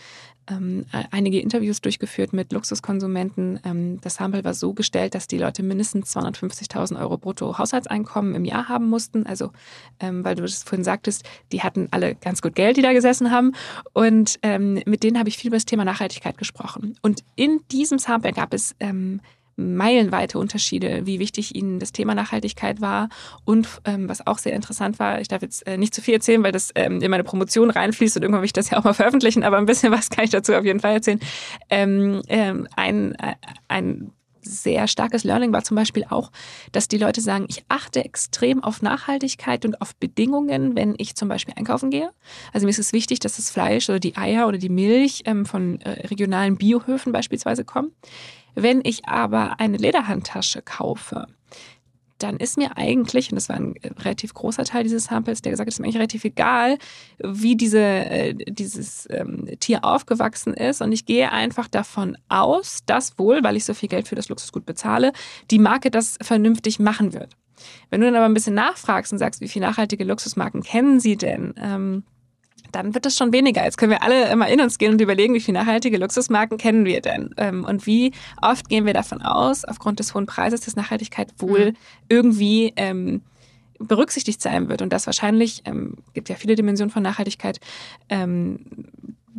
[0.50, 3.60] ähm, einige Interviews durchgeführt mit Luxuskonsumenten.
[3.64, 8.44] Ähm, das Sample war so gestellt, dass die Leute mindestens 250.000 Euro brutto Haushaltseinkommen im
[8.44, 9.26] Jahr haben mussten.
[9.26, 9.52] Also,
[10.00, 13.30] ähm, weil du das vorhin sagtest, die hatten alle ganz gut Geld, die da gesessen
[13.30, 13.52] haben.
[13.92, 16.96] Und ähm, mit denen habe ich viel über das Thema Nachhaltigkeit gesprochen.
[17.02, 18.74] Und in diesem Sample gab es
[19.60, 23.08] meilenweite Unterschiede, wie wichtig ihnen das Thema Nachhaltigkeit war.
[23.44, 26.42] Und ähm, was auch sehr interessant war, ich darf jetzt äh, nicht zu viel erzählen,
[26.42, 28.94] weil das ähm, in meine Promotion reinfließt und irgendwann will ich das ja auch mal
[28.94, 31.20] veröffentlichen, aber ein bisschen was kann ich dazu auf jeden Fall erzählen.
[31.68, 33.34] Ähm, ähm ein, äh,
[33.68, 36.30] ein sehr starkes Learning war zum Beispiel auch,
[36.72, 41.28] dass die Leute sagen, ich achte extrem auf Nachhaltigkeit und auf Bedingungen, wenn ich zum
[41.28, 42.10] Beispiel einkaufen gehe.
[42.52, 45.46] Also mir ist es wichtig, dass das Fleisch oder die Eier oder die Milch ähm,
[45.46, 47.92] von äh, regionalen Biohöfen beispielsweise kommen.
[48.62, 51.26] Wenn ich aber eine Lederhandtasche kaufe,
[52.18, 55.52] dann ist mir eigentlich, und das war ein äh, relativ großer Teil dieses Samples, der
[55.52, 56.76] gesagt hat, es ist mir eigentlich relativ egal,
[57.18, 60.82] wie diese, äh, dieses ähm, Tier aufgewachsen ist.
[60.82, 64.28] Und ich gehe einfach davon aus, dass wohl, weil ich so viel Geld für das
[64.28, 65.12] Luxusgut bezahle,
[65.50, 67.34] die Marke das vernünftig machen wird.
[67.88, 71.16] Wenn du dann aber ein bisschen nachfragst und sagst, wie viele nachhaltige Luxusmarken kennen sie
[71.16, 71.54] denn?
[71.56, 72.04] Ähm,
[72.72, 73.64] dann wird es schon weniger.
[73.64, 76.84] Jetzt können wir alle immer in uns gehen und überlegen, wie viele nachhaltige Luxusmarken kennen
[76.84, 77.34] wir denn?
[77.36, 81.70] Ähm, und wie oft gehen wir davon aus, aufgrund des hohen Preises, dass Nachhaltigkeit wohl
[81.70, 81.76] mhm.
[82.08, 83.22] irgendwie ähm,
[83.78, 87.60] berücksichtigt sein wird und das wahrscheinlich, ähm, gibt ja viele Dimensionen von Nachhaltigkeit,
[88.08, 88.60] ähm,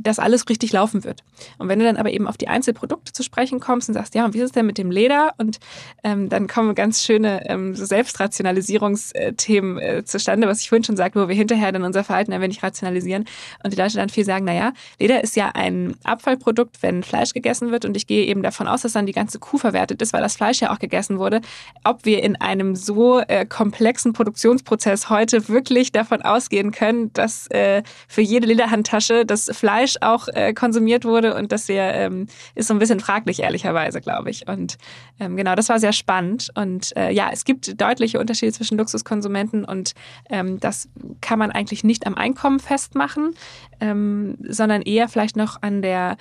[0.04, 1.24] dass alles richtig laufen wird.
[1.58, 4.26] Und wenn du dann aber eben auf die Einzelprodukte zu sprechen kommst und sagst, ja,
[4.26, 5.34] und wie ist es denn mit dem Leder?
[5.38, 5.60] Und
[6.04, 11.22] ähm, dann kommen ganz schöne ähm, so Selbstrationalisierungsthemen äh, zustande, was ich vorhin schon sagte,
[11.22, 13.26] wo wir hinterher dann unser Verhalten ein wenig rationalisieren.
[13.64, 17.72] Und die Leute dann viel sagen, naja, Leder ist ja ein Abfallprodukt, wenn Fleisch gegessen
[17.72, 17.86] wird.
[17.86, 20.36] Und ich gehe eben davon aus, dass dann die ganze Kuh verwertet ist, weil das
[20.36, 21.42] Fleisch ja auch gegessen wurde.
[21.84, 27.84] Ob wir in einem so äh, komplexen Produktionsprozess heute wirklich davon ausgehen können, dass äh,
[28.08, 32.68] für jede Lederhandtasche das Fleisch Fleisch auch äh, konsumiert wurde und das sehr, ähm, ist
[32.68, 34.48] so ein bisschen fraglich, ehrlicherweise, glaube ich.
[34.48, 34.78] Und
[35.20, 36.50] ähm, genau, das war sehr spannend.
[36.56, 39.94] Und äh, ja, es gibt deutliche Unterschiede zwischen Luxuskonsumenten und
[40.30, 40.90] ähm, das
[41.22, 43.34] kann man eigentlich nicht am Einkommen festmachen,
[43.80, 46.18] ähm, sondern eher vielleicht noch an der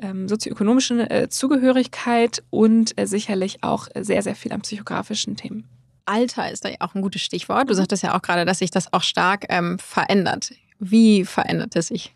[0.00, 5.68] ähm, sozioökonomischen äh, Zugehörigkeit und äh, sicherlich auch sehr, sehr viel an psychografischen Themen.
[6.06, 7.70] Alter ist da ja auch ein gutes Stichwort.
[7.70, 10.52] Du sagtest ja auch gerade, dass sich das auch stark ähm, verändert.
[10.78, 12.14] Wie verändert es sich?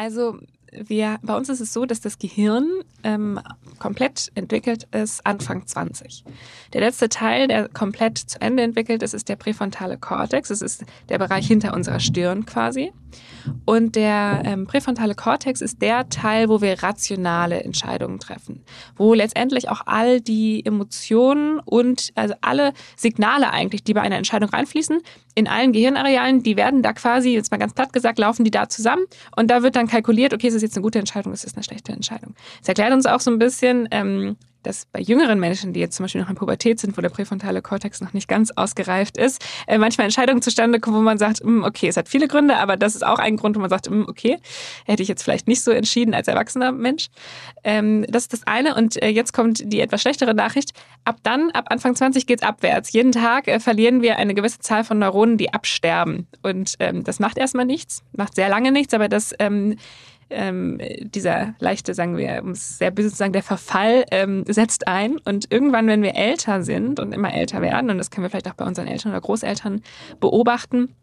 [0.00, 0.38] Also
[0.72, 2.66] wir, bei uns ist es so, dass das Gehirn
[3.04, 3.38] ähm,
[3.78, 6.24] komplett entwickelt ist Anfang 20.
[6.72, 10.48] Der letzte Teil, der komplett zu Ende entwickelt ist, ist der präfrontale Kortex.
[10.48, 12.94] Das ist der Bereich hinter unserer Stirn quasi.
[13.64, 18.62] Und der ähm, präfrontale Kortex ist der Teil, wo wir rationale Entscheidungen treffen,
[18.96, 24.50] wo letztendlich auch all die Emotionen und also alle Signale eigentlich, die bei einer Entscheidung
[24.50, 25.00] reinfließen,
[25.34, 28.68] in allen Gehirnarealen, die werden da quasi, jetzt mal ganz platt gesagt, laufen die da
[28.68, 29.04] zusammen
[29.36, 31.62] und da wird dann kalkuliert, okay, ist es jetzt eine gute Entscheidung, ist es eine
[31.62, 32.34] schlechte Entscheidung.
[32.60, 36.04] Das erklärt uns auch so ein bisschen, ähm, dass bei jüngeren Menschen, die jetzt zum
[36.04, 39.78] Beispiel noch in Pubertät sind, wo der präfrontale Kortex noch nicht ganz ausgereift ist, äh,
[39.78, 42.94] manchmal Entscheidungen zustande kommen, wo man sagt, hm, okay, es hat viele Gründe, aber das
[42.94, 44.38] ist auch ein Grund, wo man sagt, hm, okay,
[44.84, 47.08] hätte ich jetzt vielleicht nicht so entschieden als erwachsener Mensch.
[47.64, 48.74] Ähm, das ist das eine.
[48.74, 50.72] Und äh, jetzt kommt die etwas schlechtere Nachricht.
[51.04, 52.92] Ab dann, ab Anfang 20 geht's abwärts.
[52.92, 56.26] Jeden Tag äh, verlieren wir eine gewisse Zahl von Neuronen, die absterben.
[56.42, 59.34] Und ähm, das macht erstmal nichts, macht sehr lange nichts, aber das
[60.30, 64.88] ähm, dieser leichte, sagen wir, um es sehr böse zu sagen, der Verfall ähm, setzt
[64.88, 65.18] ein.
[65.24, 68.48] Und irgendwann, wenn wir älter sind und immer älter werden, und das können wir vielleicht
[68.48, 69.82] auch bei unseren Eltern oder Großeltern
[70.20, 70.94] beobachten,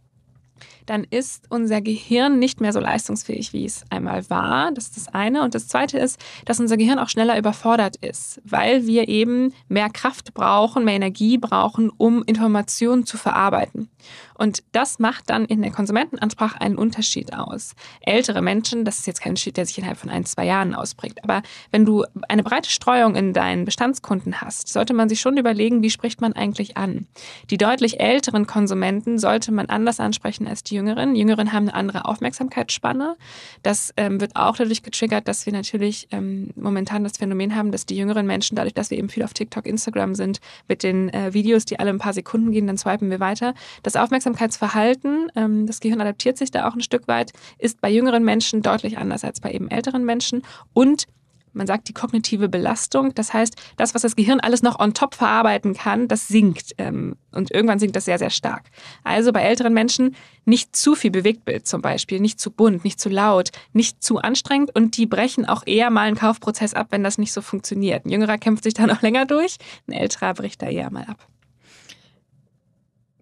[0.88, 4.72] dann ist unser Gehirn nicht mehr so leistungsfähig, wie es einmal war.
[4.72, 5.44] Das ist das eine.
[5.44, 9.90] Und das zweite ist, dass unser Gehirn auch schneller überfordert ist, weil wir eben mehr
[9.90, 13.90] Kraft brauchen, mehr Energie brauchen, um Informationen zu verarbeiten.
[14.38, 17.73] Und das macht dann in der Konsumentenansprache einen Unterschied aus.
[18.02, 21.23] Ältere Menschen, das ist jetzt kein Unterschied, der sich innerhalb von ein, zwei Jahren ausprägt.
[21.23, 25.82] Aber wenn du eine breite Streuung in deinen Bestandskunden hast, sollte man sich schon überlegen,
[25.82, 27.08] wie spricht man eigentlich an.
[27.50, 31.15] Die deutlich älteren Konsumenten sollte man anders ansprechen als die Jüngeren.
[31.15, 33.15] Jüngeren haben eine andere Aufmerksamkeitsspanne.
[33.63, 37.86] Das ähm, wird auch dadurch getriggert, dass wir natürlich ähm, momentan das Phänomen haben, dass
[37.86, 41.34] die jüngeren Menschen, dadurch, dass wir eben viel auf TikTok, Instagram sind, mit den äh,
[41.34, 43.54] Videos, die alle ein paar Sekunden gehen, dann swipen wir weiter.
[43.84, 43.95] Das
[44.28, 48.62] Aufmerksamkeitsverhalten, ähm, das Gehirn adaptiert sich da auch ein Stück weit, ist bei jüngeren Menschen
[48.62, 50.42] deutlich anders als bei eben älteren Menschen.
[50.74, 51.06] Und
[51.54, 53.16] man sagt die kognitive Belastung.
[53.16, 56.74] Das heißt, das, was das Gehirn alles noch on top verarbeiten kann, das sinkt.
[56.78, 58.66] Ähm, und irgendwann sinkt das sehr, sehr stark.
[59.04, 63.10] Also bei älteren Menschen nicht zu viel Bewegtbild zum Beispiel, nicht zu bunt, nicht zu
[63.10, 67.18] laut, nicht zu anstrengend und die brechen auch eher mal einen Kaufprozess ab, wenn das
[67.18, 68.06] nicht so funktioniert.
[68.06, 71.28] Ein Jüngerer kämpft sich da noch länger durch, ein älterer bricht da eher mal ab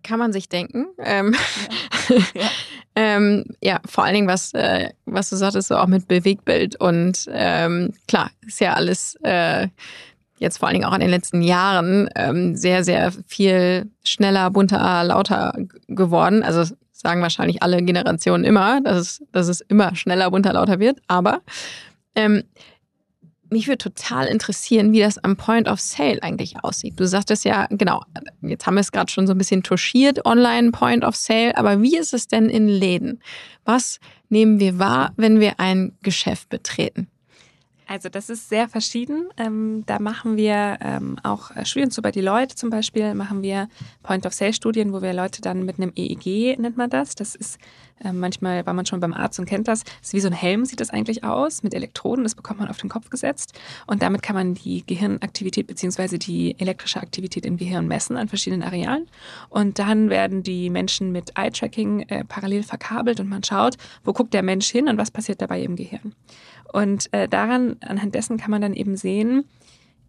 [0.06, 0.88] kann man sich denken.
[1.00, 1.36] Ähm,
[2.10, 2.16] ja.
[2.34, 2.50] Ja.
[2.96, 3.80] ähm, ja.
[3.86, 6.80] vor allen Dingen, was, äh, was du sagtest, so auch mit Bewegtbild.
[6.80, 9.68] Und ähm, klar, ist ja alles äh,
[10.38, 15.04] jetzt vor allen Dingen auch in den letzten Jahren ähm, sehr, sehr viel schneller, bunter,
[15.04, 15.54] lauter
[15.88, 16.44] geworden.
[16.44, 21.00] Also sagen wahrscheinlich alle Generationen immer, dass es, dass es immer schneller, bunter, lauter wird.
[21.08, 21.42] Aber
[22.16, 22.44] ähm,
[23.50, 27.00] mich würde total interessieren, wie das am Point of Sale eigentlich aussieht.
[27.00, 28.04] Du sagtest ja, genau,
[28.42, 31.82] jetzt haben wir es gerade schon so ein bisschen touchiert, online Point of Sale, aber
[31.82, 33.22] wie ist es denn in Läden?
[33.64, 37.08] Was nehmen wir wahr, wenn wir ein Geschäft betreten?
[37.88, 39.30] Also das ist sehr verschieden.
[39.38, 43.70] Ähm, da machen wir ähm, auch äh, Studien zu bei Deloitte zum Beispiel, machen wir
[44.04, 47.16] Point-of-Sale-Studien, wo wir Leute dann mit einem EEG, nennt man das.
[47.16, 47.60] Das ist
[48.04, 50.34] äh, manchmal, war man schon beim Arzt und kennt das, das ist wie so ein
[50.34, 53.54] Helm sieht das eigentlich aus, mit Elektroden, das bekommt man auf den Kopf gesetzt.
[53.88, 58.64] Und damit kann man die Gehirnaktivität beziehungsweise die elektrische Aktivität im Gehirn messen an verschiedenen
[58.64, 59.08] Arealen.
[59.50, 64.34] Und dann werden die Menschen mit Eye-Tracking äh, parallel verkabelt und man schaut, wo guckt
[64.34, 66.14] der Mensch hin und was passiert dabei im Gehirn.
[66.72, 69.46] Und äh, daran, anhand dessen kann man dann eben sehen,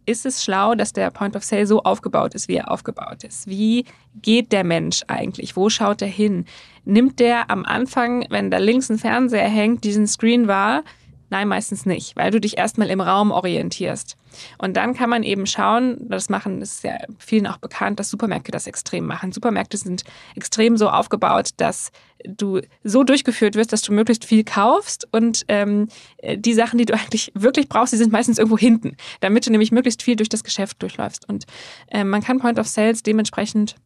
[0.06, 3.48] ist es schlau, dass der Point of Sale so aufgebaut ist, wie er aufgebaut ist?
[3.48, 3.84] Wie
[4.22, 5.56] geht der Mensch eigentlich?
[5.56, 6.44] Wo schaut er hin?
[6.84, 10.84] Nimmt der am Anfang, wenn da links ein Fernseher hängt, diesen Screen wahr?
[11.28, 14.16] Nein, meistens nicht, weil du dich erstmal im Raum orientierst.
[14.58, 18.52] Und dann kann man eben schauen, das machen, ist ja vielen auch bekannt, dass Supermärkte
[18.52, 19.32] das extrem machen.
[19.32, 20.04] Supermärkte sind
[20.36, 21.90] extrem so aufgebaut, dass
[22.24, 25.88] du so durchgeführt wirst, dass du möglichst viel kaufst und ähm,
[26.36, 29.72] die Sachen, die du eigentlich wirklich brauchst, die sind meistens irgendwo hinten, damit du nämlich
[29.72, 31.28] möglichst viel durch das Geschäft durchläufst.
[31.28, 31.44] Und
[31.90, 33.76] äh, man kann Point of Sales dementsprechend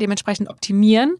[0.00, 1.16] dementsprechend optimieren.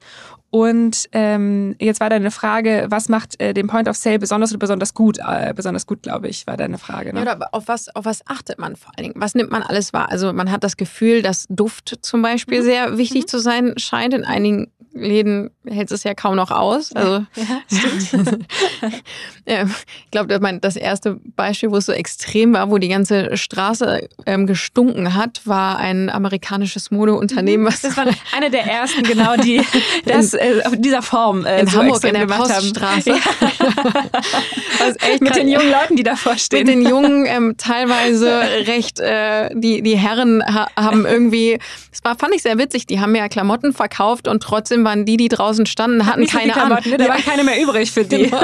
[0.51, 4.61] Und ähm, jetzt war deine Frage, was macht äh, den Point of Sale besonders oder
[4.61, 5.19] besonders gut?
[5.19, 7.13] Äh, besonders gut, glaube ich, war deine Frage.
[7.13, 7.25] Ne?
[7.25, 9.21] Ja, oder auf was, auf was achtet man vor allen Dingen?
[9.21, 10.13] Was nimmt man alles wahr?
[10.13, 12.65] Also man hat das Gefühl, dass Duft zum Beispiel mhm.
[12.65, 13.27] sehr wichtig mhm.
[13.27, 14.15] zu sein scheint.
[14.15, 16.93] In einigen Läden hält es ja kaum noch aus.
[16.93, 17.63] Also, ja,
[18.07, 18.47] stimmt.
[19.47, 24.09] ja, ich glaube, das erste Beispiel, wo es so extrem war, wo die ganze Straße
[24.25, 27.67] ähm, gestunken hat, war ein amerikanisches Modeunternehmen.
[27.67, 29.63] Was das war eine der ersten, genau, die
[30.07, 33.11] das äh, in dieser Form äh, in so Hamburg in der Poststraße.
[33.11, 33.17] Ja.
[35.21, 36.61] mit den jungen Leuten, die davor stehen.
[36.61, 41.59] Mit den jungen, ähm, teilweise recht, äh, die, die Herren ha haben irgendwie,
[41.91, 45.17] das war, fand ich sehr witzig, die haben ja Klamotten verkauft und trotzdem waren die,
[45.17, 46.79] die draußen standen, hatten keine Ahnung.
[46.85, 46.97] Ne?
[46.97, 48.25] Da war keine mehr übrig für die.
[48.25, 48.41] Genau.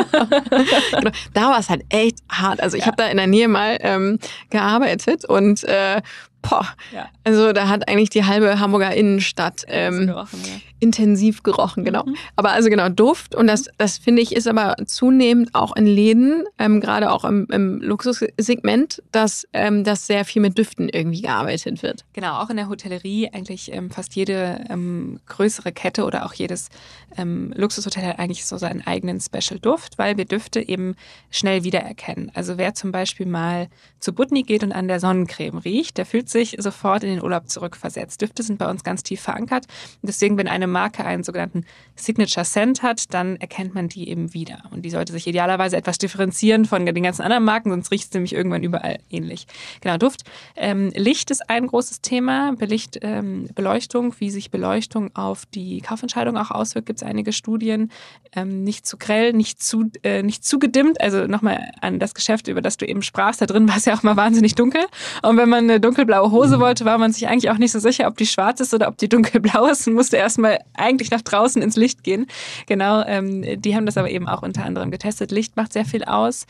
[0.90, 1.10] genau.
[1.34, 2.60] Da war es halt echt hart.
[2.62, 2.86] Also ich ja.
[2.86, 4.18] habe da in der Nähe mal ähm,
[4.50, 6.00] gearbeitet und äh,
[6.42, 7.06] Boah, ja.
[7.24, 10.69] also da hat eigentlich die halbe Hamburger Innenstadt ähm, gerochen, ja.
[10.80, 12.04] Intensiv gerochen, genau.
[12.04, 12.16] Mhm.
[12.36, 16.44] Aber also genau, Duft und das, das finde ich ist aber zunehmend auch in Läden,
[16.58, 21.82] ähm, gerade auch im, im Luxussegment, dass ähm, das sehr viel mit Düften irgendwie gearbeitet
[21.82, 22.04] wird.
[22.12, 26.68] Genau, auch in der Hotellerie eigentlich ähm, fast jede ähm, größere Kette oder auch jedes
[27.16, 30.94] ähm, Luxushotel hat eigentlich so seinen eigenen Special-Duft, weil wir Düfte eben
[31.30, 32.30] schnell wiedererkennen.
[32.34, 33.68] Also wer zum Beispiel mal
[33.98, 37.48] zu Butni geht und an der Sonnencreme riecht, der fühlt sich sofort in den Urlaub
[37.48, 38.22] zurückversetzt.
[38.22, 39.66] Düfte sind bei uns ganz tief verankert.
[40.02, 41.64] Deswegen, wenn eine Marke einen sogenannten
[41.96, 44.62] Signature Scent hat, dann erkennt man die eben wieder.
[44.70, 48.14] Und die sollte sich idealerweise etwas differenzieren von den ganzen anderen Marken, sonst riecht es
[48.14, 49.46] nämlich irgendwann überall ähnlich.
[49.80, 50.22] Genau, Duft.
[50.56, 52.54] Ähm, Licht ist ein großes Thema.
[52.56, 57.90] Belicht, ähm, Beleuchtung, wie sich Beleuchtung auf die Kaufentscheidung auch auswirkt, gibt es einige Studien.
[58.32, 61.00] Ähm, nicht zu grell, nicht zu, äh, nicht zu gedimmt.
[61.00, 63.40] Also nochmal an das Geschäft, über das du eben sprachst.
[63.40, 64.82] Da drin war es ja auch mal wahnsinnig dunkel.
[65.22, 66.60] Und wenn man eine dunkelblaue blaue Hose mhm.
[66.60, 68.98] wollte, war man sich eigentlich auch nicht so sicher, ob die schwarz ist oder ob
[68.98, 72.26] die dunkelblau ist und musste erstmal eigentlich nach draußen ins Licht gehen.
[72.66, 75.30] Genau, ähm, die haben das aber eben auch unter anderem getestet.
[75.30, 76.46] Licht macht sehr viel aus.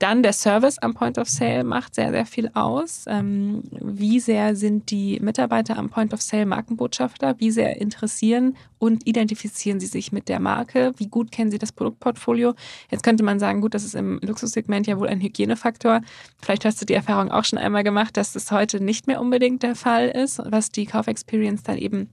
[0.00, 3.04] Dann der Service am Point of Sale macht sehr, sehr viel aus.
[3.06, 7.38] Ähm, wie sehr sind die Mitarbeiter am Point of Sale Markenbotschafter?
[7.38, 10.94] Wie sehr interessieren und identifizieren sie sich mit der Marke?
[10.96, 12.54] Wie gut kennen sie das Produktportfolio?
[12.90, 16.00] Jetzt könnte man sagen, gut, das ist im Luxussegment ja wohl ein Hygienefaktor.
[16.40, 19.62] Vielleicht hast du die Erfahrung auch schon einmal gemacht, dass das heute nicht mehr unbedingt
[19.62, 22.08] der Fall ist, was die Kaufexperience dann eben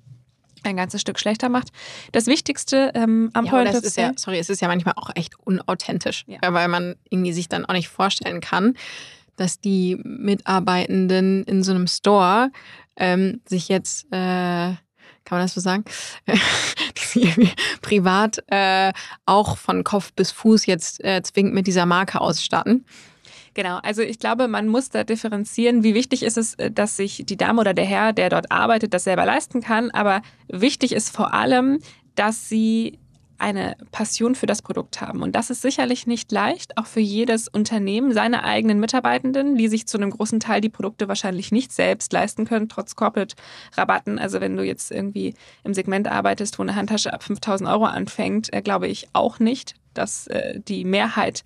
[0.67, 1.69] ein ganzes Stück schlechter macht.
[2.11, 5.09] Das Wichtigste ähm, am ja, Point das ist ja, sorry, es ist ja manchmal auch
[5.15, 6.39] echt unauthentisch, Ja.
[6.53, 8.75] weil man irgendwie sich dann auch nicht vorstellen kann,
[9.35, 12.51] dass die Mitarbeitenden in so einem Store
[12.97, 14.73] ähm, sich jetzt, äh,
[15.25, 15.83] kann man das so sagen,
[17.81, 18.91] privat äh,
[19.25, 22.85] auch von Kopf bis Fuß jetzt äh, zwingend mit dieser Marke ausstatten.
[23.57, 27.23] Genau, also ich glaube, man muss da differenzieren, wie wichtig ist es, äh, dass sich
[27.25, 29.89] die Dame oder der Herr, der dort arbeitet, das selber leisten kann.
[29.89, 31.79] Aber wichtig ist vor allem,
[32.13, 32.99] dass sie
[33.39, 35.23] eine Passion für das Produkt haben.
[35.23, 39.87] Und das ist sicherlich nicht leicht, auch für jedes Unternehmen, seine eigenen Mitarbeitenden, die sich
[39.87, 44.19] zu einem großen Teil die Produkte wahrscheinlich nicht selbst leisten können, trotz Corporate-Rabatten.
[44.19, 48.53] Also wenn du jetzt irgendwie im Segment arbeitest, wo eine Handtasche ab 5000 Euro anfängt,
[48.53, 51.43] äh, glaube ich auch nicht, dass äh, die Mehrheit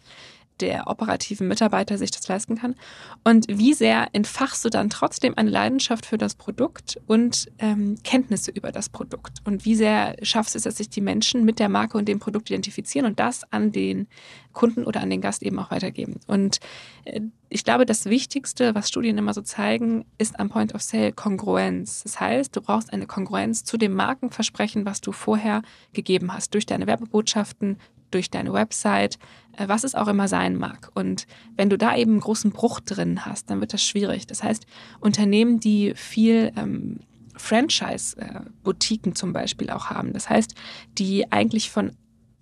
[0.62, 2.76] der operativen Mitarbeiter sich das leisten kann.
[3.24, 8.52] Und wie sehr entfachst du dann trotzdem eine Leidenschaft für das Produkt und ähm, Kenntnisse
[8.52, 9.40] über das Produkt?
[9.44, 12.20] Und wie sehr schaffst du es, dass sich die Menschen mit der Marke und dem
[12.20, 14.08] Produkt identifizieren und das an den
[14.54, 16.20] Kunden oder an den Gast eben auch weitergeben?
[16.28, 16.60] Und
[17.06, 21.12] äh, ich glaube, das Wichtigste, was Studien immer so zeigen, ist am Point of Sale
[21.12, 22.04] Kongruenz.
[22.04, 26.66] Das heißt, du brauchst eine Kongruenz zu dem Markenversprechen, was du vorher gegeben hast, durch
[26.66, 27.78] deine Werbebotschaften,
[28.12, 29.18] durch deine Website,
[29.58, 30.92] äh, was es auch immer sein mag.
[30.94, 34.28] Und wenn du da eben einen großen Bruch drin hast, dann wird das schwierig.
[34.28, 34.66] Das heißt,
[35.00, 37.00] Unternehmen, die viel ähm,
[37.36, 40.54] Franchise-Boutiquen zum Beispiel auch haben, das heißt,
[40.98, 41.92] die eigentlich von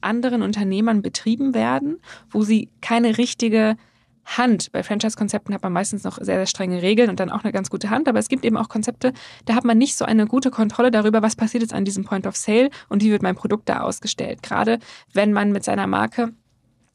[0.01, 3.75] anderen Unternehmern betrieben werden, wo sie keine richtige
[4.37, 4.71] Hand.
[4.71, 7.69] Bei Franchise-Konzepten hat man meistens noch sehr, sehr strenge Regeln und dann auch eine ganz
[7.69, 8.07] gute Hand.
[8.07, 9.13] Aber es gibt eben auch Konzepte,
[9.45, 12.27] da hat man nicht so eine gute Kontrolle darüber, was passiert jetzt an diesem Point
[12.27, 14.43] of Sale und wie wird mein Produkt da ausgestellt.
[14.43, 14.79] Gerade
[15.13, 16.33] wenn man mit seiner Marke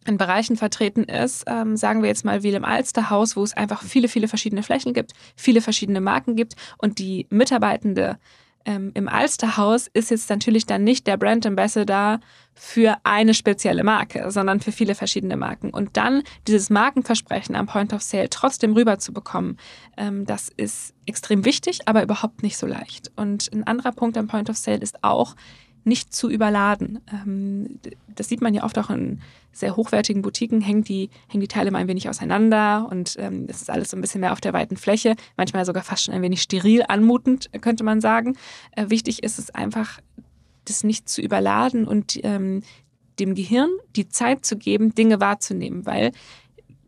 [0.06, 3.82] in Bereichen vertreten ist, ähm, sagen wir jetzt mal wie im Alsterhaus, wo es einfach
[3.82, 8.18] viele, viele verschiedene Flächen gibt, viele verschiedene Marken gibt und die Mitarbeitende
[8.64, 12.20] ähm, im Alsterhaus ist jetzt natürlich dann nicht der Brand Ambassador
[12.54, 15.70] für eine spezielle Marke, sondern für viele verschiedene Marken.
[15.70, 19.58] Und dann dieses Markenversprechen am Point of Sale trotzdem rüberzubekommen,
[19.96, 23.10] ähm, das ist extrem wichtig, aber überhaupt nicht so leicht.
[23.16, 25.34] Und ein anderer Punkt am Point of Sale ist auch,
[25.84, 27.00] nicht zu überladen.
[27.12, 27.78] Ähm,
[28.14, 29.20] das sieht man ja oft auch in
[29.52, 33.62] sehr hochwertigen Boutiquen, hängen die, hängen die Teile mal ein wenig auseinander und ähm, es
[33.62, 36.22] ist alles so ein bisschen mehr auf der weiten Fläche, manchmal sogar fast schon ein
[36.22, 38.36] wenig steril anmutend, könnte man sagen.
[38.72, 40.00] Äh, wichtig ist es einfach,
[40.64, 42.62] das nicht zu überladen und ähm,
[43.20, 46.10] dem Gehirn die Zeit zu geben, Dinge wahrzunehmen, weil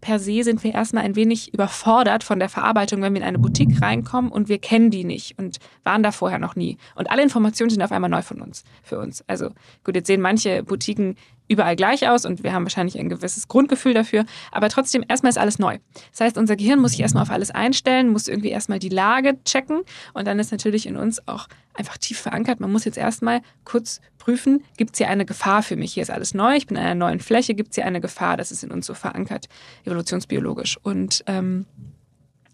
[0.06, 3.40] per se sind wir erstmal ein wenig überfordert von der Verarbeitung, wenn wir in eine
[3.40, 6.78] Boutique reinkommen und wir kennen die nicht und waren da vorher noch nie.
[6.94, 9.24] Und alle Informationen sind auf einmal neu von uns, für uns.
[9.26, 9.50] Also
[9.82, 11.16] gut, jetzt sehen manche Boutiquen
[11.48, 15.38] überall gleich aus und wir haben wahrscheinlich ein gewisses Grundgefühl dafür, aber trotzdem erstmal ist
[15.38, 15.78] alles neu.
[16.10, 19.38] Das heißt, unser Gehirn muss sich erstmal auf alles einstellen, muss irgendwie erstmal die Lage
[19.44, 19.82] checken
[20.14, 22.60] und dann ist natürlich in uns auch einfach tief verankert.
[22.60, 25.94] Man muss jetzt erstmal kurz prüfen, gibt es hier eine Gefahr für mich?
[25.94, 28.36] Hier ist alles neu, ich bin in einer neuen Fläche, gibt es hier eine Gefahr?
[28.36, 29.46] Das ist in uns so verankert,
[29.84, 30.78] evolutionsbiologisch.
[30.82, 31.66] Und ähm,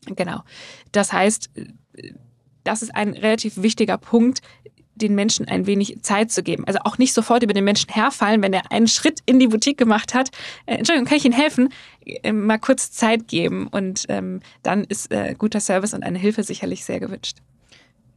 [0.07, 0.43] genau,
[0.93, 1.51] das heißt,
[2.65, 4.41] das ist ein relativ wichtiger Punkt,
[5.03, 6.65] den Menschen ein wenig Zeit zu geben.
[6.67, 9.77] Also auch nicht sofort über den Menschen herfallen, wenn er einen Schritt in die Boutique
[9.77, 10.31] gemacht hat.
[10.67, 11.69] Äh, Entschuldigung, kann ich Ihnen helfen?
[12.05, 16.43] Äh, mal kurz Zeit geben und ähm, dann ist äh, guter Service und eine Hilfe
[16.43, 17.39] sicherlich sehr gewünscht.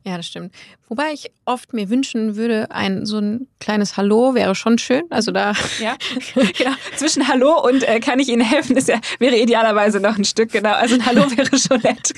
[0.07, 0.53] Ja, das stimmt.
[0.87, 5.01] Wobei ich oft mir wünschen würde, ein so ein kleines Hallo wäre schon schön.
[5.09, 5.53] Also da.
[5.79, 5.95] Ja,
[6.35, 6.75] genau.
[6.95, 10.51] Zwischen Hallo und äh, kann ich Ihnen helfen, ist ja, wäre idealerweise noch ein Stück,
[10.51, 10.73] genau.
[10.73, 12.13] Also ein Hallo wäre schon nett.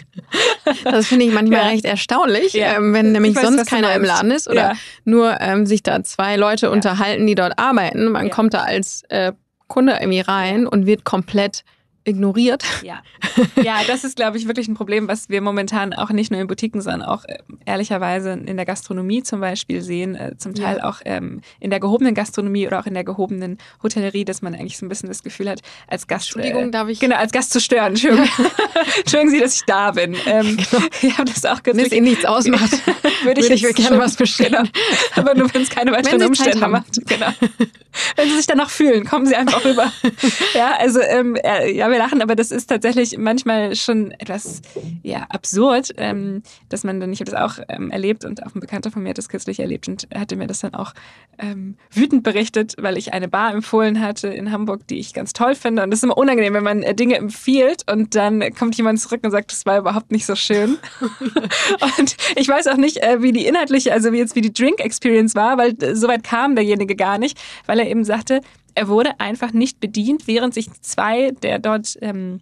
[0.84, 1.68] Das finde ich manchmal Ja.
[1.68, 2.76] recht erstaunlich, Ja.
[2.76, 4.04] ähm, wenn nämlich Ich weiß, sonst keiner im.
[4.04, 4.74] Laden ist oder Ja.
[5.06, 8.12] nur ähm, sich da zwei Leute unterhalten, die dort arbeiten.
[8.12, 9.32] Man kommt da als äh,
[9.68, 11.64] Kunde irgendwie rein und wird komplett
[12.08, 12.64] ignoriert.
[12.84, 13.02] Ja,
[13.62, 16.48] ja das ist, glaube ich, wirklich ein Problem, was wir momentan auch nicht nur in
[16.48, 20.84] Boutiquen, sondern auch äh, ehrlicherweise in der Gastronomie zum Beispiel sehen, äh, zum Teil Ja.
[20.90, 24.78] auch ähm, in der gehobenen Gastronomie oder auch in der gehobenen Hotellerie, dass man eigentlich
[24.78, 26.28] so ein bisschen das Gefühl hat, als Gast.
[26.28, 27.90] Entschuldigung, äh, darf ich- Genau, als Gast zu stören.
[27.94, 28.28] Entschuldigung,
[29.00, 30.16] Entschuldigen Sie, dass ich da bin.
[30.26, 30.58] Ähm,
[31.02, 31.92] Ich habe das auch Wenn es.
[31.92, 32.72] Ihnen nichts ausmacht,
[33.24, 34.52] würde ich, würde ich gerne was bestellen.
[34.54, 34.70] Genau.
[35.16, 37.06] Aber nur, wenn es keine weiteren Zeit Umstände macht.
[37.08, 37.28] Genau.
[38.16, 39.92] Wenn Sie sich danach fühlen, kommen Sie einfach rüber.
[40.54, 44.62] ja, also ähm, äh, ja, wir lachen, aber das ist tatsächlich manchmal schon etwas
[45.04, 48.60] ja, absurd, ähm, dass man dann, ich habe das auch ähm, erlebt und auch ein
[48.60, 50.94] Bekannter von mir hat das kürzlich erlebt und hatte mir das dann auch
[51.38, 55.56] ähm, wütend berichtet, weil ich eine Bar empfohlen hatte in Hamburg, die ich ganz toll
[55.56, 55.84] finde.
[55.84, 59.22] Und das ist immer unangenehm, wenn man äh, Dinge empfiehlt und dann kommt jemand zurück
[59.24, 60.78] und sagt, das war überhaupt nicht so schön.
[62.00, 64.80] und ich weiß auch nicht, äh, wie die inhaltliche, also wie jetzt wie die Drink
[64.80, 68.42] Experience war, weil äh, soweit kam derjenige gar nicht, weil er eben sagte,
[68.78, 72.42] er wurde einfach nicht bedient, während sich zwei der dort ähm,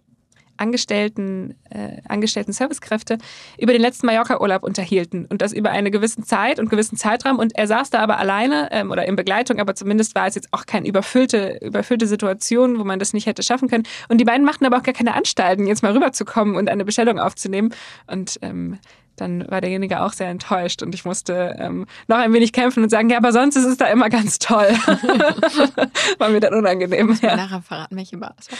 [0.58, 3.18] Angestellten, äh, angestellten Servicekräfte
[3.58, 7.38] über den letzten Mallorca-Urlaub unterhielten und das über eine gewisse Zeit und gewissen Zeitraum.
[7.38, 10.48] Und er saß da aber alleine ähm, oder in Begleitung, aber zumindest war es jetzt
[10.52, 13.84] auch keine überfüllte, überfüllte Situation, wo man das nicht hätte schaffen können.
[14.08, 17.18] Und die beiden machten aber auch gar keine Anstalten, jetzt mal rüberzukommen und eine Bestellung
[17.18, 17.74] aufzunehmen.
[18.06, 18.78] Und ähm,
[19.16, 22.90] dann war derjenige auch sehr enttäuscht und ich musste ähm, noch ein wenig kämpfen und
[22.90, 24.68] sagen, ja, aber sonst ist es da immer ganz toll.
[26.18, 27.18] war mir dann unangenehm.
[27.22, 27.36] Ja.
[27.36, 28.48] Nachher verraten, welche war das.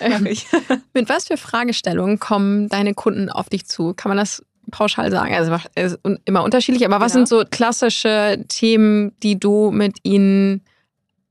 [0.00, 0.28] Ähm,
[0.94, 3.94] mit was für Fragestellungen kommen deine Kunden auf dich zu?
[3.94, 5.34] Kann man das pauschal sagen?
[5.34, 7.26] Also ist immer unterschiedlich, aber was genau.
[7.26, 10.62] sind so klassische Themen, die du mit ihnen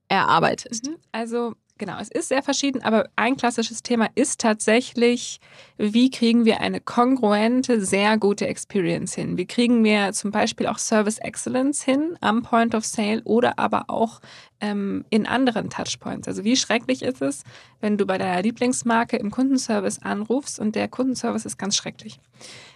[0.07, 0.87] erarbeitest?
[0.87, 0.95] Mhm.
[1.11, 5.41] Also Genau, es ist sehr verschieden, aber ein klassisches Thema ist tatsächlich,
[5.77, 9.35] wie kriegen wir eine kongruente, sehr gute Experience hin?
[9.37, 13.89] Wie kriegen wir zum Beispiel auch Service Excellence hin am Point of Sale oder aber
[13.89, 14.21] auch
[14.61, 16.29] ähm, in anderen Touchpoints?
[16.29, 17.43] Also wie schrecklich ist es,
[17.81, 22.21] wenn du bei deiner Lieblingsmarke im Kundenservice anrufst und der Kundenservice ist ganz schrecklich?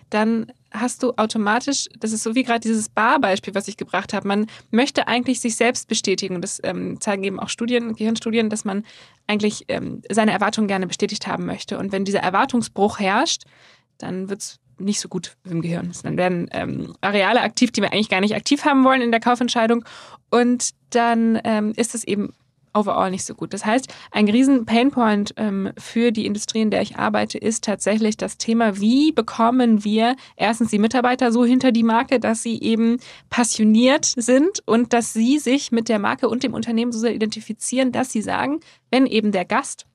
[0.10, 4.28] Dann hast du automatisch, das ist so wie gerade dieses Bar-Beispiel, was ich gebracht habe,
[4.28, 6.41] man möchte eigentlich sich selbst bestätigen.
[6.41, 8.86] Das ähm, zeigen eben auch Studien, Gehirnstudien, dass man
[9.28, 11.78] eigentlich ähm, seine Erwartungen gerne bestätigt haben möchte.
[11.78, 13.43] Und wenn dieser Erwartungsbruch herrscht,
[13.97, 15.91] dann wird es nicht so gut im Gehirn.
[16.03, 19.20] Dann werden ähm, Areale aktiv, die wir eigentlich gar nicht aktiv haben wollen in der
[19.20, 19.84] Kaufentscheidung.
[20.30, 22.34] Und dann ähm, ist es eben
[22.74, 23.54] overall nicht so gut.
[23.54, 28.18] Das heißt, ein riesen Painpoint ähm, für die Industrie, in der ich arbeite, ist tatsächlich
[28.18, 32.98] das Thema, wie bekommen wir erstens die Mitarbeiter so hinter die Marke, dass sie eben
[33.30, 37.92] passioniert sind und dass sie sich mit der Marke und dem Unternehmen so sehr identifizieren,
[37.92, 38.60] dass sie sagen,
[38.92, 39.86] wenn eben der Gast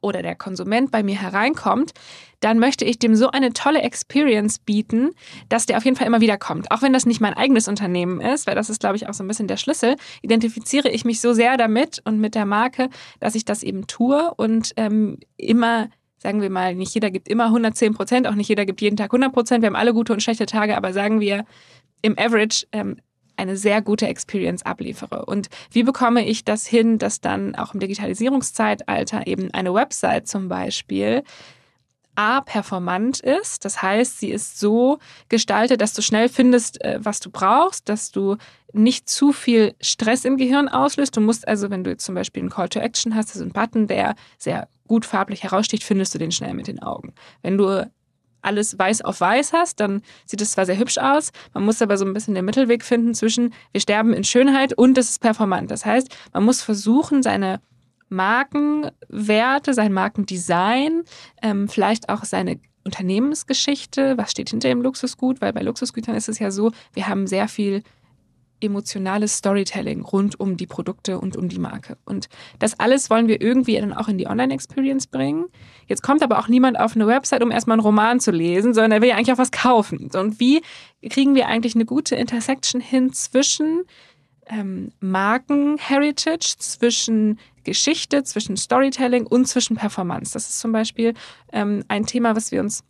[0.00, 1.92] oder der Konsument bei mir hereinkommt,
[2.40, 5.10] dann möchte ich dem so eine tolle Experience bieten,
[5.48, 6.70] dass der auf jeden Fall immer wieder kommt.
[6.70, 9.24] Auch wenn das nicht mein eigenes Unternehmen ist, weil das ist, glaube ich, auch so
[9.24, 12.90] ein bisschen der Schlüssel, identifiziere ich mich so sehr damit und mit der Marke,
[13.20, 15.88] dass ich das eben tue und ähm, immer
[16.20, 19.12] sagen wir mal, nicht jeder gibt immer 110 Prozent, auch nicht jeder gibt jeden Tag
[19.12, 19.62] 100 Prozent.
[19.62, 21.44] Wir haben alle gute und schlechte Tage, aber sagen wir
[22.02, 22.96] im Average ähm,
[23.38, 25.24] eine sehr gute Experience abliefere.
[25.26, 30.48] Und wie bekomme ich das hin, dass dann auch im Digitalisierungszeitalter eben eine Website zum
[30.48, 31.22] Beispiel
[32.18, 33.64] A, performant ist.
[33.64, 38.10] Das heißt, sie ist so gestaltet, dass du schnell findest, äh, was du brauchst, dass
[38.10, 38.36] du
[38.72, 41.16] nicht zu viel Stress im Gehirn auslöst.
[41.16, 43.52] Du musst also, wenn du jetzt zum Beispiel einen Call to Action hast, also einen
[43.52, 47.14] Button, der sehr gut farblich heraussticht, findest du den schnell mit den Augen.
[47.42, 47.88] Wenn du
[48.42, 51.96] alles weiß auf weiß hast, dann sieht es zwar sehr hübsch aus, man muss aber
[51.96, 55.70] so ein bisschen den Mittelweg finden zwischen wir sterben in Schönheit und es ist performant.
[55.70, 57.60] Das heißt, man muss versuchen, seine
[58.08, 61.02] Markenwerte, sein Markendesign,
[61.42, 66.38] ähm, vielleicht auch seine Unternehmensgeschichte, was steht hinter dem Luxusgut, weil bei Luxusgütern ist es
[66.38, 67.82] ja so, wir haben sehr viel
[68.60, 71.96] emotionales Storytelling rund um die Produkte und um die Marke.
[72.04, 72.28] Und
[72.58, 75.46] das alles wollen wir irgendwie dann auch in die Online-Experience bringen.
[75.86, 78.92] Jetzt kommt aber auch niemand auf eine Website, um erstmal einen Roman zu lesen, sondern
[78.92, 80.10] er will ja eigentlich auch was kaufen.
[80.14, 80.62] Und wie
[81.08, 83.84] kriegen wir eigentlich eine gute Intersection hin zwischen
[84.46, 90.32] ähm, Marken-Heritage, zwischen Geschichte, zwischen Storytelling und zwischen Performance?
[90.32, 91.14] Das ist zum Beispiel
[91.52, 92.82] ähm, ein Thema, was wir uns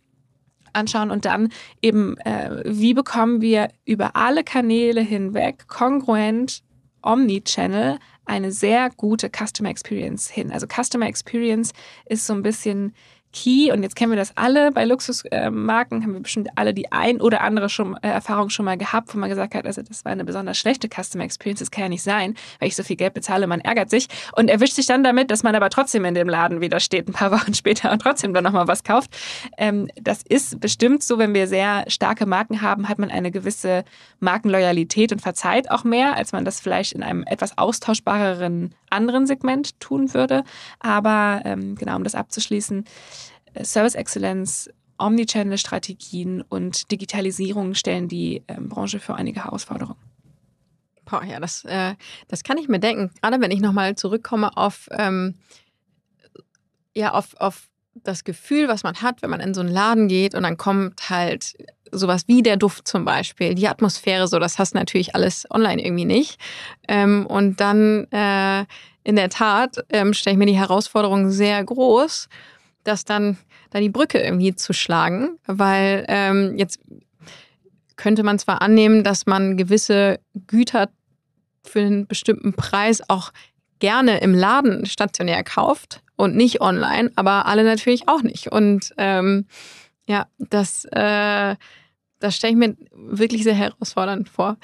[0.73, 1.49] anschauen und dann
[1.81, 6.63] eben, äh, wie bekommen wir über alle Kanäle hinweg kongruent
[7.01, 10.51] Omnichannel eine sehr gute Customer Experience hin.
[10.51, 11.73] Also Customer Experience
[12.05, 12.93] ist so ein bisschen
[13.31, 17.21] Key und jetzt kennen wir das alle bei Luxusmarken, haben wir bestimmt alle die ein
[17.21, 20.11] oder andere schon, äh, Erfahrung schon mal gehabt, wo man gesagt hat, also das war
[20.11, 23.13] eine besonders schlechte Customer Experience, das kann ja nicht sein, weil ich so viel Geld
[23.13, 26.27] bezahle, man ärgert sich und erwischt sich dann damit, dass man aber trotzdem in dem
[26.27, 29.15] Laden wieder steht, ein paar Wochen später und trotzdem dann nochmal was kauft.
[29.57, 33.83] Ähm, das ist bestimmt so, wenn wir sehr starke Marken haben, hat man eine gewisse
[34.19, 39.79] Markenloyalität und verzeiht auch mehr, als man das vielleicht in einem etwas austauschbareren anderen Segment
[39.79, 40.43] tun würde.
[40.79, 42.85] Aber ähm, genau, um das abzuschließen,
[43.63, 49.99] Service Excellence, Omnichannel-Strategien und Digitalisierung stellen die ähm, Branche für einige Herausforderungen.
[51.05, 51.95] Boah, ja, das, äh,
[52.27, 53.11] das kann ich mir denken.
[53.21, 55.35] Gerade wenn ich nochmal zurückkomme auf, ähm,
[56.93, 57.69] ja, auf, auf
[58.03, 61.09] das Gefühl, was man hat, wenn man in so einen Laden geht und dann kommt
[61.09, 61.55] halt
[61.91, 65.83] sowas wie der Duft zum Beispiel, die Atmosphäre, so das hast du natürlich alles online
[65.83, 66.39] irgendwie nicht.
[66.87, 68.65] Ähm, und dann äh,
[69.03, 72.29] in der Tat ähm, stelle ich mir die Herausforderung sehr groß,
[72.89, 73.37] das dann
[73.69, 76.79] da die Brücke irgendwie zu schlagen, weil ähm, jetzt
[77.95, 80.89] könnte man zwar annehmen, dass man gewisse Güter
[81.63, 83.31] für einen bestimmten Preis auch
[83.79, 88.51] gerne im Laden stationär kauft und nicht online, aber alle natürlich auch nicht.
[88.51, 89.45] Und ähm,
[90.07, 91.55] ja, das, äh,
[92.19, 94.57] das stelle ich mir wirklich sehr herausfordernd vor.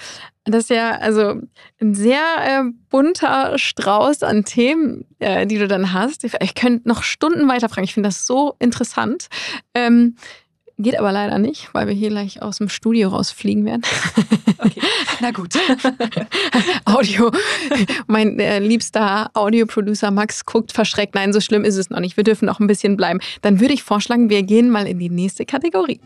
[0.44, 1.42] Das ist ja also
[1.82, 6.24] ein sehr äh, bunter Strauß an Themen, äh, die du dann hast.
[6.24, 7.84] Ich könnte noch Stunden weiterfragen.
[7.86, 9.28] Ich finde das so interessant.
[9.74, 10.16] Ähm,
[10.78, 13.84] Geht aber leider nicht, weil wir hier gleich aus dem Studio rausfliegen werden.
[14.58, 14.82] Okay,
[15.22, 15.54] na gut.
[16.86, 17.32] Audio.
[18.08, 21.16] Mein äh, liebster Audioproducer Max guckt verschreckt.
[21.16, 22.18] Nein, so schlimm ist es noch nicht.
[22.18, 23.20] Wir dürfen noch ein bisschen bleiben.
[23.42, 26.00] Dann würde ich vorschlagen, wir gehen mal in die nächste Kategorie.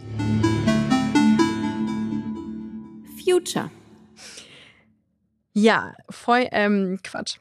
[3.30, 3.70] Future.
[5.54, 7.38] Ja, voll, ähm, Quatsch.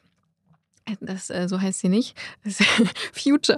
[1.01, 2.15] Das, äh, so heißt sie nicht.
[3.13, 3.57] Future.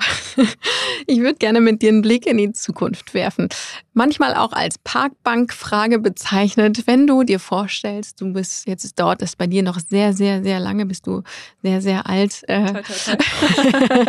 [1.08, 3.48] Ich würde gerne mit dir einen Blick in die Zukunft werfen.
[3.94, 9.48] Manchmal auch als Parkbankfrage bezeichnet, wenn du dir vorstellst, du bist jetzt dort, ist bei
[9.48, 11.24] dir noch sehr, sehr, sehr lange, bist du
[11.64, 12.44] sehr, sehr alt.
[12.48, 14.06] Äh, toi, toi, toi.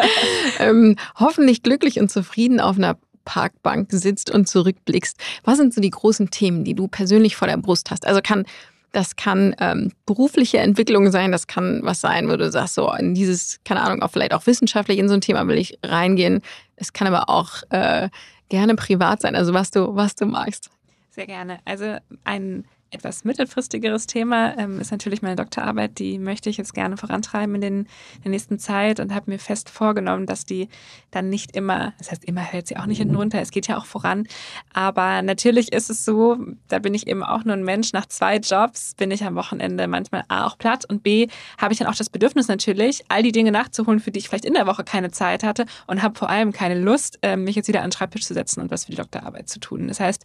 [0.58, 5.16] ähm, hoffentlich glücklich und zufrieden auf einer Parkbank sitzt und zurückblickst.
[5.44, 8.06] Was sind so die großen Themen, die du persönlich vor der Brust hast?
[8.06, 8.44] Also kann
[8.92, 13.14] das kann ähm, berufliche Entwicklung sein, das kann was sein, wo du sagst, so in
[13.14, 16.42] dieses, keine Ahnung, auch vielleicht auch wissenschaftlich in so ein Thema will ich reingehen.
[16.76, 18.10] Es kann aber auch äh,
[18.50, 20.70] gerne privat sein, also was du, was du magst.
[21.10, 21.58] Sehr gerne.
[21.64, 25.98] Also ein etwas mittelfristigeres Thema ähm, ist natürlich meine Doktorarbeit.
[25.98, 27.78] Die möchte ich jetzt gerne vorantreiben in, den,
[28.16, 30.68] in der nächsten Zeit und habe mir fest vorgenommen, dass die
[31.10, 33.78] dann nicht immer, das heißt, immer hält sie auch nicht hinten runter, es geht ja
[33.78, 34.26] auch voran.
[34.72, 36.38] Aber natürlich ist es so,
[36.68, 37.92] da bin ich eben auch nur ein Mensch.
[37.92, 41.28] Nach zwei Jobs bin ich am Wochenende manchmal A auch platt und B
[41.58, 44.44] habe ich dann auch das Bedürfnis natürlich, all die Dinge nachzuholen, für die ich vielleicht
[44.44, 47.68] in der Woche keine Zeit hatte und habe vor allem keine Lust, äh, mich jetzt
[47.68, 49.88] wieder an den Schreibtisch zu setzen und was für die Doktorarbeit zu tun.
[49.88, 50.24] Das heißt,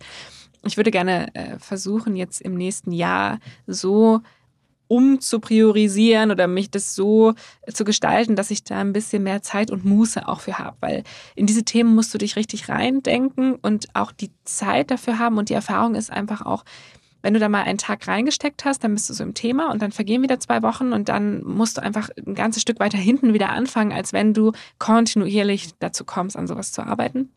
[0.68, 4.22] ich würde gerne äh, versuchen, jetzt im nächsten Jahr so
[4.88, 7.34] um zu priorisieren oder mich das so
[7.72, 10.78] zu gestalten, dass ich da ein bisschen mehr Zeit und Muße auch für habe.
[10.80, 11.04] Weil
[11.36, 15.38] in diese Themen musst du dich richtig reindenken und auch die Zeit dafür haben.
[15.38, 16.64] Und die Erfahrung ist einfach auch,
[17.22, 19.82] wenn du da mal einen Tag reingesteckt hast, dann bist du so im Thema und
[19.82, 23.34] dann vergehen wieder zwei Wochen und dann musst du einfach ein ganzes Stück weiter hinten
[23.34, 27.32] wieder anfangen, als wenn du kontinuierlich dazu kommst, an sowas zu arbeiten.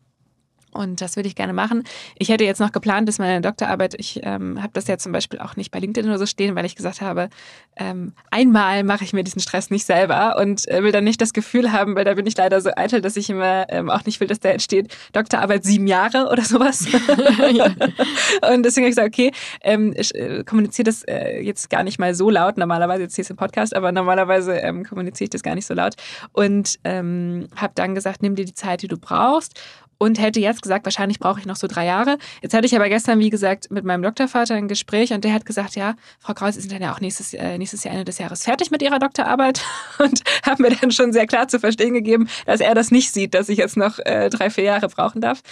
[0.73, 1.83] Und das würde ich gerne machen.
[2.17, 5.39] Ich hätte jetzt noch geplant, dass meine Doktorarbeit, ich ähm, habe das ja zum Beispiel
[5.39, 7.29] auch nicht bei LinkedIn oder so stehen, weil ich gesagt habe,
[7.75, 11.33] ähm, einmal mache ich mir diesen Stress nicht selber und äh, will dann nicht das
[11.33, 14.19] Gefühl haben, weil da bin ich leider so eitel, dass ich immer ähm, auch nicht
[14.19, 16.85] will, dass da entsteht Doktorarbeit sieben Jahre oder sowas.
[18.53, 21.99] und deswegen habe ich gesagt, okay, ähm, ich äh, kommuniziere das äh, jetzt gar nicht
[21.99, 22.57] mal so laut.
[22.57, 25.73] Normalerweise, jetzt hier ist ein Podcast, aber normalerweise ähm, kommuniziere ich das gar nicht so
[25.73, 25.95] laut.
[26.31, 29.59] Und ähm, habe dann gesagt, nimm dir die Zeit, die du brauchst
[30.01, 32.17] und hätte jetzt gesagt, wahrscheinlich brauche ich noch so drei Jahre.
[32.41, 35.45] Jetzt hatte ich aber gestern, wie gesagt, mit meinem Doktorvater ein Gespräch und der hat
[35.45, 38.17] gesagt, ja, Frau Kraus, Sie sind dann ja auch nächstes, äh, nächstes Jahr Ende des
[38.17, 39.61] Jahres fertig mit Ihrer Doktorarbeit
[39.99, 43.35] und hat mir dann schon sehr klar zu verstehen gegeben, dass er das nicht sieht,
[43.35, 45.43] dass ich jetzt noch äh, drei, vier Jahre brauchen darf.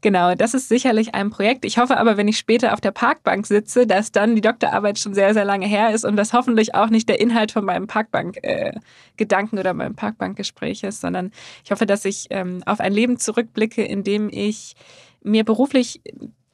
[0.00, 1.66] Genau, das ist sicherlich ein Projekt.
[1.66, 5.12] Ich hoffe aber, wenn ich später auf der Parkbank sitze, dass dann die Doktorarbeit schon
[5.12, 9.56] sehr, sehr lange her ist und dass hoffentlich auch nicht der Inhalt von meinem Parkbank-Gedanken
[9.58, 11.30] äh, oder meinem Parkbankgespräch ist, sondern
[11.62, 14.74] ich hoffe, dass ich ähm, auf ein Leben zurückblicke, in dem ich
[15.22, 16.00] mir beruflich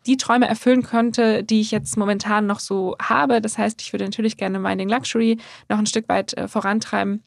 [0.07, 3.41] die Träume erfüllen könnte, die ich jetzt momentan noch so habe.
[3.41, 5.39] Das heißt, ich würde natürlich gerne Mining Luxury
[5.69, 7.23] noch ein Stück weit äh, vorantreiben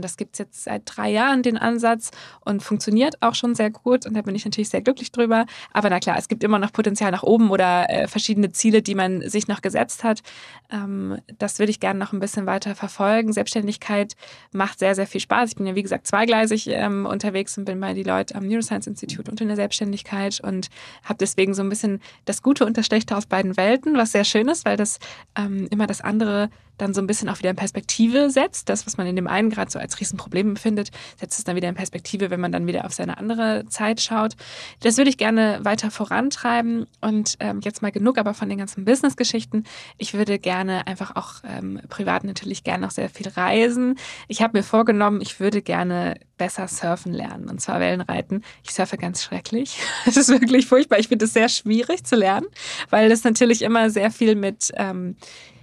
[0.00, 2.10] das gibt es jetzt seit drei Jahren, den Ansatz,
[2.44, 4.06] und funktioniert auch schon sehr gut.
[4.06, 5.46] Und da bin ich natürlich sehr glücklich drüber.
[5.72, 8.94] Aber na klar, es gibt immer noch Potenzial nach oben oder äh, verschiedene Ziele, die
[8.94, 10.22] man sich noch gesetzt hat.
[10.70, 13.32] Ähm, das würde ich gerne noch ein bisschen weiter verfolgen.
[13.32, 14.14] Selbstständigkeit
[14.52, 15.50] macht sehr, sehr viel Spaß.
[15.50, 18.86] Ich bin ja, wie gesagt, zweigleisig ähm, unterwegs und bin bei die Leute am Neuroscience
[18.86, 20.68] Institute und in der Selbstständigkeit und
[21.04, 24.24] habe deswegen so ein bisschen das Gute und das Schlechte aus beiden Welten, was sehr
[24.24, 24.98] schön ist, weil das
[25.36, 26.50] ähm, immer das andere
[26.82, 28.68] dann so ein bisschen auch wieder in Perspektive setzt.
[28.68, 31.68] Das, was man in dem einen gerade so als Riesenproblem empfindet, setzt es dann wieder
[31.68, 34.34] in Perspektive, wenn man dann wieder auf seine andere Zeit schaut.
[34.80, 38.84] Das würde ich gerne weiter vorantreiben und ähm, jetzt mal genug aber von den ganzen
[38.84, 39.64] Business-Geschichten.
[39.96, 43.96] Ich würde gerne einfach auch ähm, privat natürlich gerne noch sehr viel reisen.
[44.28, 48.42] Ich habe mir vorgenommen, ich würde gerne besser surfen lernen und zwar Wellenreiten.
[48.64, 49.78] Ich surfe ganz schrecklich.
[50.04, 50.98] Es ist wirklich furchtbar.
[50.98, 52.46] Ich finde es sehr schwierig zu lernen,
[52.90, 55.16] weil es natürlich immer sehr viel mit ähm,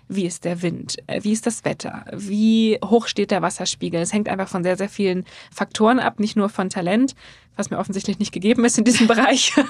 [0.10, 4.02] wie ist der Wind, äh, wie ist das Wetter, wie hoch steht der Wasserspiegel.
[4.02, 7.14] Es hängt einfach von sehr, sehr vielen Faktoren ab, nicht nur von Talent,
[7.56, 9.54] was mir offensichtlich nicht gegeben ist in diesem Bereich.
[9.54, 9.68] Glaube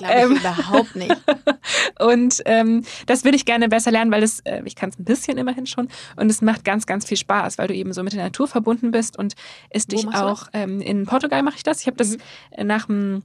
[0.00, 1.16] ich ähm, überhaupt nicht.
[2.00, 5.04] Und ähm, das würde ich gerne besser lernen, weil es, äh, ich kann es ein
[5.04, 8.12] bisschen immerhin schon und es macht ganz, ganz viel Spaß, weil du eben so mit
[8.12, 9.34] der Natur verbunden bist und
[9.70, 11.80] es dich auch, ähm, in Portugal mache ich das.
[11.80, 12.66] Ich habe das mhm.
[12.66, 13.22] nach dem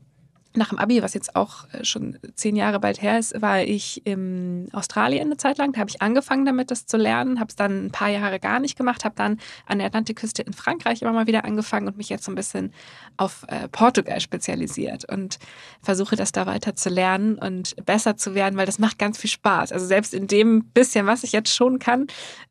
[0.57, 4.05] nach dem Abi, was jetzt auch äh, schon zehn Jahre bald her ist, war ich
[4.05, 5.71] in Australien eine Zeit lang.
[5.73, 8.59] Da habe ich angefangen damit, das zu lernen, habe es dann ein paar Jahre gar
[8.59, 12.09] nicht gemacht, habe dann an der Atlantikküste in Frankreich immer mal wieder angefangen und mich
[12.09, 12.73] jetzt so ein bisschen
[13.17, 15.39] auf äh, Portugal spezialisiert und
[15.81, 19.29] versuche das da weiter zu lernen und besser zu werden, weil das macht ganz viel
[19.29, 19.71] Spaß.
[19.71, 22.07] Also selbst in dem bisschen, was ich jetzt schon kann,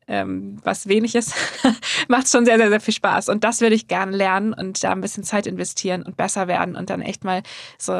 [0.07, 1.33] ähm, was wenig ist,
[2.07, 3.29] macht schon sehr, sehr, sehr viel Spaß.
[3.29, 6.75] Und das würde ich gerne lernen und da ein bisschen Zeit investieren und besser werden
[6.75, 7.43] und dann echt mal
[7.77, 7.91] so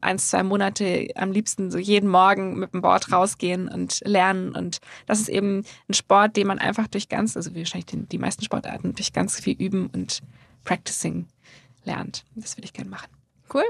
[0.00, 4.54] ein, zwei Monate am liebsten so jeden Morgen mit dem Board rausgehen und lernen.
[4.54, 8.06] Und das ist eben ein Sport, den man einfach durch ganz, also wie wahrscheinlich die,
[8.06, 10.20] die meisten Sportarten, durch ganz viel Üben und
[10.64, 11.26] Practicing
[11.84, 12.24] lernt.
[12.34, 13.08] Das würde ich gerne machen.
[13.52, 13.64] Cool.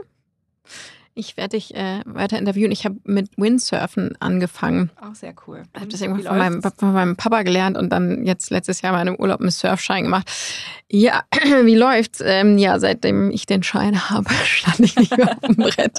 [1.19, 2.71] Ich werde dich äh, weiter interviewen.
[2.71, 4.91] Ich habe mit Windsurfen angefangen.
[5.01, 5.62] Auch sehr cool.
[5.73, 8.93] Ich habe das irgendwann von meinem, von meinem, Papa gelernt und dann jetzt letztes Jahr
[8.93, 10.31] mal in einem Urlaub einen Surfschein gemacht.
[10.91, 11.23] Ja,
[11.64, 12.21] wie läuft's?
[12.23, 15.99] Ähm, ja, seitdem ich den Schein habe, stand ich nicht mehr auf dem Brett.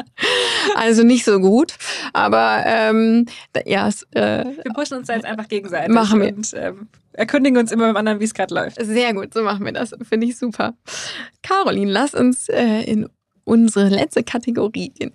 [0.76, 1.74] Also nicht so gut.
[2.14, 3.26] Aber ähm,
[3.66, 5.96] ja, es, äh, wir pushen uns da jetzt einfach gegenseitig.
[5.96, 6.36] Machen wir.
[6.36, 8.78] Und, ähm, erkundigen uns immer beim anderen, wie es gerade läuft.
[8.80, 9.96] Sehr gut, so machen wir das.
[10.08, 10.76] Finde ich super.
[11.42, 13.10] Caroline, lass uns äh, in
[13.48, 15.14] unsere letzte Kategorie gehen.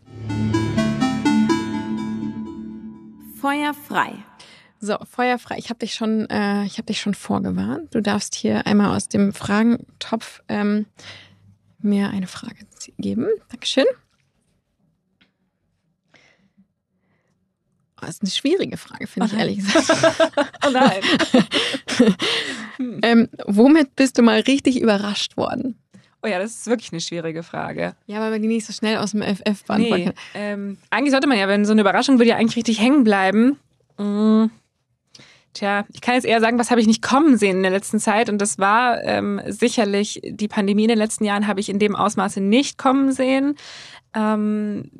[3.40, 4.14] Feuer frei.
[4.80, 5.58] So, Feuer frei.
[5.58, 7.94] Ich habe dich schon, äh, ich habe dich schon vorgewarnt.
[7.94, 10.86] Du darfst hier einmal aus dem Fragentopf ähm,
[11.78, 12.66] mir eine Frage
[12.98, 13.28] geben.
[13.50, 13.84] Dankeschön.
[18.00, 19.88] Oh, das ist eine schwierige Frage, finde ich ehrlich gesagt.
[20.66, 21.02] oh nein.
[23.02, 25.81] ähm, womit bist du mal richtig überrascht worden?
[26.22, 27.94] Oh ja, das ist wirklich eine schwierige Frage.
[28.06, 31.26] Ja, weil man die nicht so schnell aus dem FF beantworten nee, ähm, eigentlich sollte
[31.26, 33.58] man ja, wenn so eine Überraschung würde ja eigentlich richtig hängen bleiben.
[33.98, 34.46] Mm.
[35.54, 38.00] Tja, ich kann jetzt eher sagen, was habe ich nicht kommen sehen in der letzten
[38.00, 38.30] Zeit.
[38.30, 41.94] Und das war ähm, sicherlich die Pandemie in den letzten Jahren habe ich in dem
[41.94, 43.56] Ausmaße nicht kommen sehen.
[44.14, 44.90] Ähm,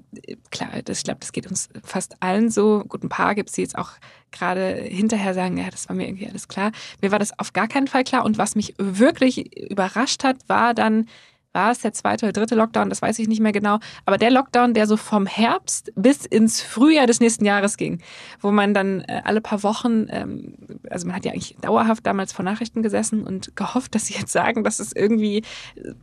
[0.51, 2.85] klar, das, ich glaube, das geht uns fast allen so.
[2.87, 3.93] Gut, ein paar gibt es, die jetzt auch
[4.31, 6.73] gerade hinterher sagen, ja, das war mir irgendwie alles klar.
[7.01, 8.25] Mir war das auf gar keinen Fall klar.
[8.25, 11.07] Und was mich wirklich überrascht hat, war dann
[11.53, 14.31] war es der zweite oder dritte Lockdown, das weiß ich nicht mehr genau, aber der
[14.31, 18.01] Lockdown, der so vom Herbst bis ins Frühjahr des nächsten Jahres ging,
[18.41, 20.55] wo man dann äh, alle paar Wochen, ähm,
[20.89, 24.33] also man hat ja eigentlich dauerhaft damals vor Nachrichten gesessen und gehofft, dass sie jetzt
[24.33, 25.43] sagen, dass es irgendwie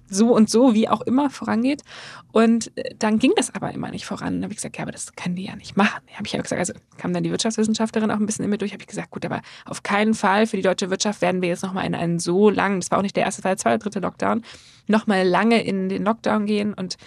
[0.07, 1.83] so und so, wie auch immer, vorangeht.
[2.31, 4.35] Und äh, dann ging das aber immer nicht voran.
[4.35, 6.01] Dann habe ich gesagt, ja, aber das können die ja nicht machen.
[6.13, 8.71] Habe ich ja gesagt, also kam dann die Wirtschaftswissenschaftlerin auch ein bisschen in mir durch,
[8.71, 11.63] habe ich gesagt, gut, aber auf keinen Fall für die deutsche Wirtschaft werden wir jetzt
[11.63, 13.99] nochmal in einen so langen, das war auch nicht der erste, das der zweite, dritte
[13.99, 14.43] Lockdown,
[14.89, 16.97] nochmal lange in den Lockdown gehen und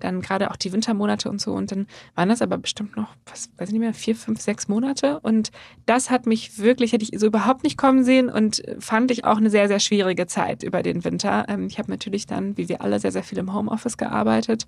[0.00, 1.52] dann gerade auch die Wintermonate und so.
[1.52, 4.68] Und dann waren das aber bestimmt noch, was weiß ich nicht mehr, vier, fünf, sechs
[4.68, 5.20] Monate.
[5.20, 5.50] Und
[5.86, 9.36] das hat mich wirklich, hätte ich so überhaupt nicht kommen sehen und fand ich auch
[9.36, 11.44] eine sehr, sehr schwierige Zeit über den Winter.
[11.48, 14.66] Ähm, ich habe natürlich dann, wie wir alle, sehr, sehr viel im Homeoffice gearbeitet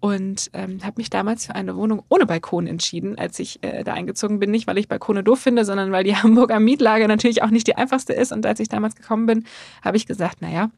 [0.00, 3.94] und ähm, habe mich damals für eine Wohnung ohne Balkon entschieden, als ich äh, da
[3.94, 4.50] eingezogen bin.
[4.50, 7.76] Nicht, weil ich Balkone doof finde, sondern weil die Hamburger Mietlage natürlich auch nicht die
[7.76, 8.32] einfachste ist.
[8.32, 9.44] Und als ich damals gekommen bin,
[9.82, 10.70] habe ich gesagt, naja,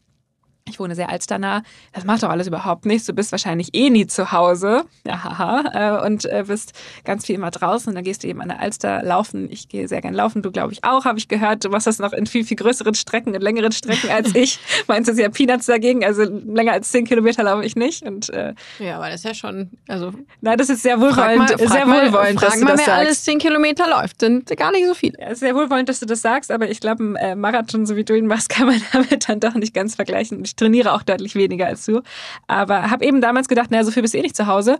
[0.71, 1.63] ich wohne sehr alsternah.
[1.93, 3.07] Das macht doch alles überhaupt nichts.
[3.07, 4.85] Du bist wahrscheinlich eh nie zu Hause.
[5.07, 6.01] Ja, haha.
[6.01, 6.73] Äh, und äh, bist
[7.05, 7.91] ganz viel immer draußen.
[7.91, 9.49] Und dann gehst du eben an der Alster laufen.
[9.51, 10.43] Ich gehe sehr gern laufen.
[10.43, 11.65] Du, glaube ich, auch, habe ich gehört.
[11.65, 14.59] Du machst das noch in viel, viel größeren Strecken, in längeren Strecken als ich.
[14.87, 16.05] Meinst du, ja Peanuts dagegen?
[16.05, 18.03] Also länger als zehn Kilometer laufe ich nicht.
[18.03, 20.13] Und, äh, ja, aber das ist ja schon, also.
[20.41, 21.51] Nein, das ist sehr wohlwollend.
[21.51, 23.01] Frag mal, sehr wohlwollend, frag dass du mal, das wer sagst.
[23.01, 24.21] alles zehn Kilometer läuft.
[24.21, 25.19] Sind gar nicht so viele.
[25.21, 26.51] Ja, sehr wohlwollend, dass du das sagst.
[26.51, 29.41] Aber ich glaube, ein äh, Marathon, so wie du ihn machst, kann man damit dann
[29.41, 30.43] doch nicht ganz vergleichen.
[30.45, 32.03] Ich trainiere auch deutlich weniger als du.
[32.47, 34.79] Aber habe eben damals gedacht, naja, so viel bist eh nicht zu Hause.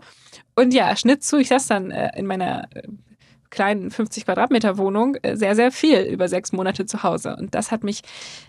[0.55, 2.83] Und ja, Schnitt zu, ich saß dann äh, in meiner äh,
[3.49, 7.35] kleinen 50 Quadratmeter Wohnung äh, sehr, sehr viel über sechs Monate zu Hause.
[7.35, 8.01] Und das hat mich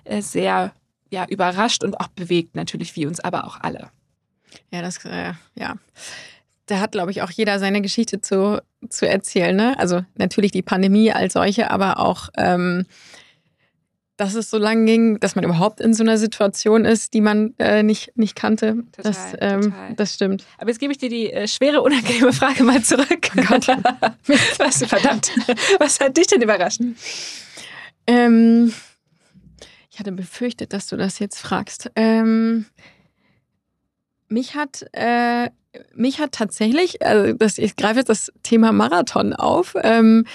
[0.05, 0.73] äh, sehr
[1.11, 3.91] ja, überrascht und auch bewegt, natürlich wie uns aber auch alle.
[4.71, 5.75] Ja, das, äh, ja.
[6.67, 9.55] Da hat, glaube ich, auch jeder seine Geschichte zu, zu erzählen.
[9.55, 9.79] Ne?
[9.79, 12.87] Also natürlich die Pandemie als solche, aber auch ähm,
[14.23, 17.55] dass es so lange ging, dass man überhaupt in so einer Situation ist, die man
[17.59, 18.85] äh, nicht, nicht kannte.
[18.93, 19.95] Total, das, ähm, total.
[19.97, 20.45] das stimmt.
[20.59, 23.31] Aber jetzt gebe ich dir die äh, schwere, unangenehme Frage mal zurück.
[23.37, 23.67] Oh Gott.
[24.59, 25.33] was, verdammt.
[25.81, 26.81] Was hat dich denn überrascht?
[28.07, 28.73] Ähm,
[29.91, 31.91] ich hatte befürchtet, dass du das jetzt fragst.
[31.97, 32.67] Ähm,
[34.29, 35.51] mich hat, äh,
[35.97, 40.27] mich hat tatsächlich, also das, ich greife jetzt das Thema Marathon auf, ähm,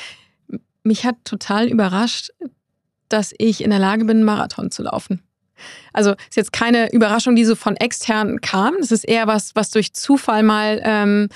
[0.83, 2.31] mich hat total überrascht,
[3.09, 5.21] dass ich in der Lage bin, einen Marathon zu laufen.
[5.93, 8.75] Also ist jetzt keine Überraschung, die so von extern kam.
[8.75, 11.29] Es ist eher was, was durch Zufall mal ähm,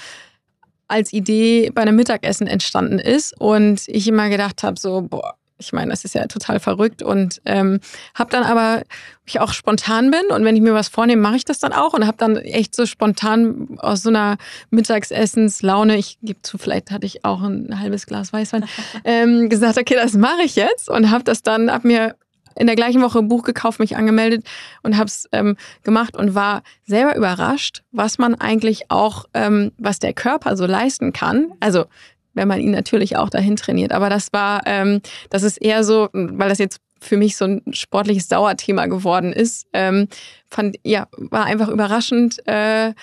[0.87, 5.73] als Idee bei einem Mittagessen entstanden ist und ich immer gedacht habe, so, boah, ich
[5.73, 7.79] meine, das ist ja total verrückt und ähm,
[8.15, 8.83] habe dann aber,
[9.25, 11.93] ich auch spontan bin und wenn ich mir was vornehme, mache ich das dann auch
[11.93, 14.37] und habe dann echt so spontan aus so einer
[14.71, 18.65] Mittagsessenslaune, ich gebe zu, vielleicht hatte ich auch ein halbes Glas Weißwein,
[19.05, 22.15] ähm, gesagt, okay, das mache ich jetzt und habe das dann, habe mir
[22.55, 24.45] in der gleichen Woche ein Buch gekauft, mich angemeldet
[24.83, 29.99] und habe es ähm, gemacht und war selber überrascht, was man eigentlich auch, ähm, was
[29.99, 31.53] der Körper so leisten kann.
[31.61, 31.85] Also
[32.33, 33.91] wenn man ihn natürlich auch dahin trainiert.
[33.91, 37.61] Aber das war, ähm, das ist eher so, weil das jetzt für mich so ein
[37.71, 40.07] sportliches Dauerthema geworden ist, ähm,
[40.49, 42.93] fand ja war einfach überraschend, äh,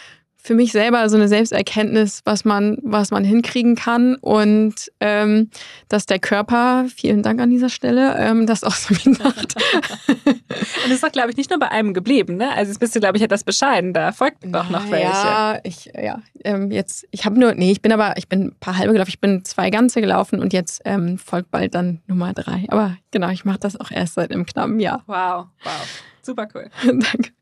[0.49, 5.51] für mich selber so eine Selbsterkenntnis, was man, was man hinkriegen kann und ähm,
[5.91, 9.57] dass der Körper, vielen Dank an dieser Stelle, ähm, das auch so mitmacht.
[10.09, 10.43] und
[10.85, 12.51] das ist doch, glaube ich, nicht nur bei einem geblieben, ne?
[12.51, 15.05] Also jetzt bist du, glaube ich, etwas bescheiden, da folgt doch noch welche.
[15.05, 18.57] Ja, ich, ja, ähm, jetzt, ich habe nur, nee, ich bin aber, ich bin ein
[18.59, 22.33] paar halbe gelaufen, ich bin zwei ganze gelaufen und jetzt ähm, folgt bald dann Nummer
[22.33, 22.65] drei.
[22.69, 25.03] Aber genau, ich mache das auch erst seit einem knappen Jahr.
[25.07, 26.71] Wow, wow, super cool.
[26.87, 27.33] Danke.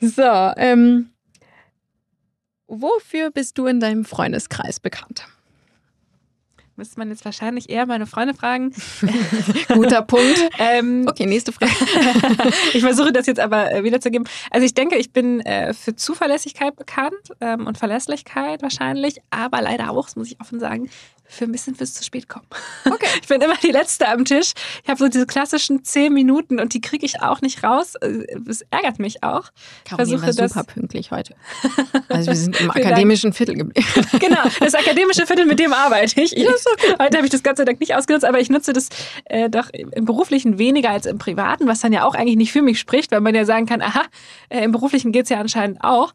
[0.00, 1.10] So, ähm,
[2.80, 5.28] Wofür bist du in deinem Freundeskreis bekannt?
[6.76, 8.74] Müsste man jetzt wahrscheinlich eher meine Freunde fragen.
[9.68, 10.50] Guter Punkt.
[10.58, 11.70] ähm, okay, nächste Frage.
[12.72, 14.26] ich versuche das jetzt aber äh, wiederzugeben.
[14.50, 19.90] Also ich denke, ich bin äh, für Zuverlässigkeit bekannt ähm, und Verlässlichkeit wahrscheinlich, aber leider
[19.90, 20.90] auch, das muss ich offen sagen,
[21.26, 22.46] für ein bisschen fürs zu spät kommen.
[22.84, 23.06] Okay.
[23.22, 24.52] Ich bin immer die Letzte am Tisch.
[24.82, 27.94] Ich habe so diese klassischen zehn Minuten und die kriege ich auch nicht raus.
[28.38, 29.50] Das ärgert mich auch.
[29.84, 31.34] Caroline Versuche war super pünktlich heute.
[32.08, 33.88] Also wir sind im akademischen Viertel geblieben.
[34.20, 36.36] genau, das akademische Viertel, mit dem arbeite ich.
[36.36, 38.88] ich heute habe ich das Gott sei Dank nicht ausgenutzt, aber ich nutze das
[39.24, 42.62] äh, doch im Beruflichen weniger als im Privaten, was dann ja auch eigentlich nicht für
[42.62, 44.02] mich spricht, weil man ja sagen kann, aha,
[44.48, 46.12] äh, im Beruflichen geht es ja anscheinend auch.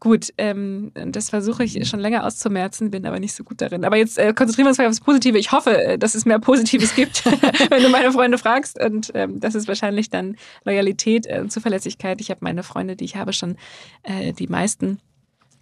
[0.00, 3.84] Gut, ähm, das versuche ich schon länger auszumerzen, bin aber nicht so gut darin.
[3.84, 5.38] Aber jetzt äh, konzentrieren wir uns mal aufs Positive.
[5.38, 7.24] Ich hoffe, äh, dass es mehr Positives gibt,
[7.70, 8.80] wenn du meine Freunde fragst.
[8.80, 12.20] Und ähm, das ist wahrscheinlich dann Loyalität und äh, Zuverlässigkeit.
[12.20, 13.56] Ich habe meine Freunde, die ich habe, schon
[14.04, 15.00] äh, die meisten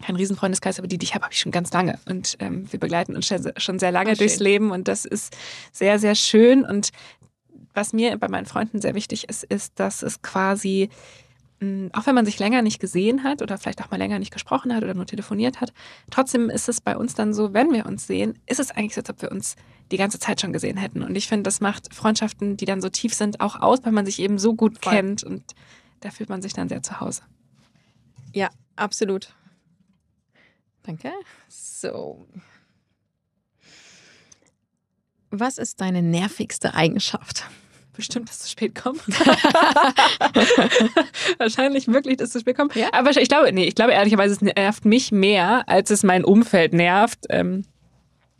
[0.04, 1.98] kein Riesenfreundeskreis, aber die, die ich habe, habe ich schon ganz lange.
[2.06, 5.34] Und ähm, wir begleiten uns schon sehr lange Ach, durchs Leben und das ist
[5.72, 6.64] sehr, sehr schön.
[6.64, 6.90] Und
[7.72, 10.90] was mir bei meinen Freunden sehr wichtig ist, ist, dass es quasi
[11.60, 14.74] auch wenn man sich länger nicht gesehen hat oder vielleicht auch mal länger nicht gesprochen
[14.74, 15.72] hat oder nur telefoniert hat,
[16.10, 19.00] trotzdem ist es bei uns dann so, wenn wir uns sehen, ist es eigentlich so,
[19.00, 19.56] als ob wir uns
[19.90, 21.02] die ganze Zeit schon gesehen hätten.
[21.02, 24.04] Und ich finde, das macht Freundschaften, die dann so tief sind, auch aus, weil man
[24.04, 24.92] sich eben so gut Voll.
[24.92, 25.54] kennt und
[26.00, 27.22] da fühlt man sich dann sehr zu Hause.
[28.34, 29.34] Ja, absolut.
[30.82, 31.10] Danke.
[31.48, 32.26] So.
[35.30, 37.44] Was ist deine nervigste Eigenschaft?
[37.96, 39.00] Bestimmt das zu spät kommt.
[41.38, 42.74] Wahrscheinlich wirklich das zu spät kommt.
[42.76, 42.88] Ja.
[42.92, 46.72] Aber ich glaube, nee, ich glaube ehrlicherweise, es nervt mich mehr, als es mein Umfeld
[46.72, 47.26] nervt.
[47.30, 47.64] Ähm,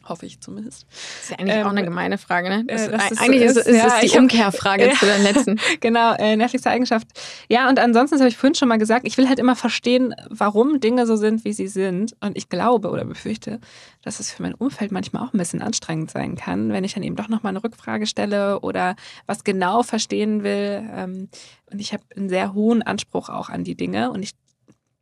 [0.09, 0.87] Hoffe ich zumindest.
[0.89, 2.65] Das ist ja eigentlich ähm, auch eine gemeine Frage, ne?
[2.67, 5.61] Das, äh, das ist, eigentlich ist, ist, ist ja, die Umkehrfrage hab, zu der letzten.
[5.81, 7.09] genau, äh, nervigste Eigenschaft.
[7.49, 10.81] Ja, und ansonsten habe ich vorhin schon mal gesagt, ich will halt immer verstehen, warum
[10.81, 12.17] Dinge so sind, wie sie sind.
[12.21, 13.61] Und ich glaube oder befürchte,
[14.03, 17.03] dass es für mein Umfeld manchmal auch ein bisschen anstrengend sein kann, wenn ich dann
[17.03, 18.97] eben doch nochmal eine Rückfrage stelle oder
[19.27, 20.89] was genau verstehen will.
[20.95, 21.29] Ähm,
[21.71, 24.11] und ich habe einen sehr hohen Anspruch auch an die Dinge.
[24.11, 24.35] Und ich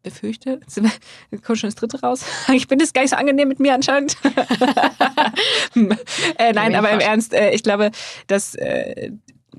[0.05, 0.61] befürchte,
[1.31, 2.25] jetzt kommt schon das dritte raus.
[2.53, 4.17] Ich bin das gar nicht so angenehm mit mir anscheinend.
[6.39, 7.91] äh, nein, aber im Ernst, äh, ich glaube,
[8.29, 9.11] dass äh,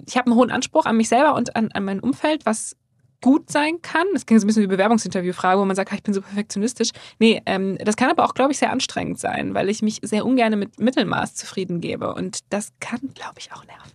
[0.07, 2.77] ich habe einen hohen Anspruch an mich selber und an, an mein Umfeld, was
[3.21, 4.05] gut sein kann.
[4.13, 6.91] Das klingt so ein bisschen wie Bewerbungsinterviewfrage, wo man sagt, ich bin so perfektionistisch.
[7.19, 10.25] Nee, ähm, das kann aber auch, glaube ich, sehr anstrengend sein, weil ich mich sehr
[10.25, 12.13] ungern mit Mittelmaß zufrieden gebe.
[12.13, 13.91] Und das kann, glaube ich, auch nerven.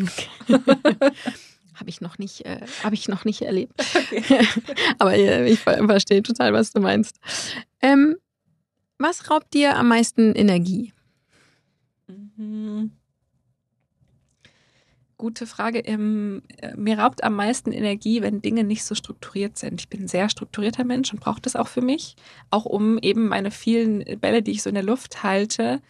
[0.00, 1.12] Okay.
[1.78, 3.74] Habe ich noch nicht, äh, habe ich noch nicht erlebt.
[3.94, 4.46] Okay.
[4.98, 7.18] Aber äh, ich verstehe total, was du meinst.
[7.80, 8.16] Ähm,
[8.98, 10.92] was raubt dir am meisten Energie?
[12.06, 12.90] Mhm.
[15.18, 15.80] Gute Frage.
[15.80, 19.80] Ähm, äh, mir raubt am meisten Energie, wenn Dinge nicht so strukturiert sind.
[19.80, 22.14] Ich bin ein sehr strukturierter Mensch und brauche das auch für mich.
[22.50, 25.82] Auch um eben meine vielen Bälle, die ich so in der Luft halte,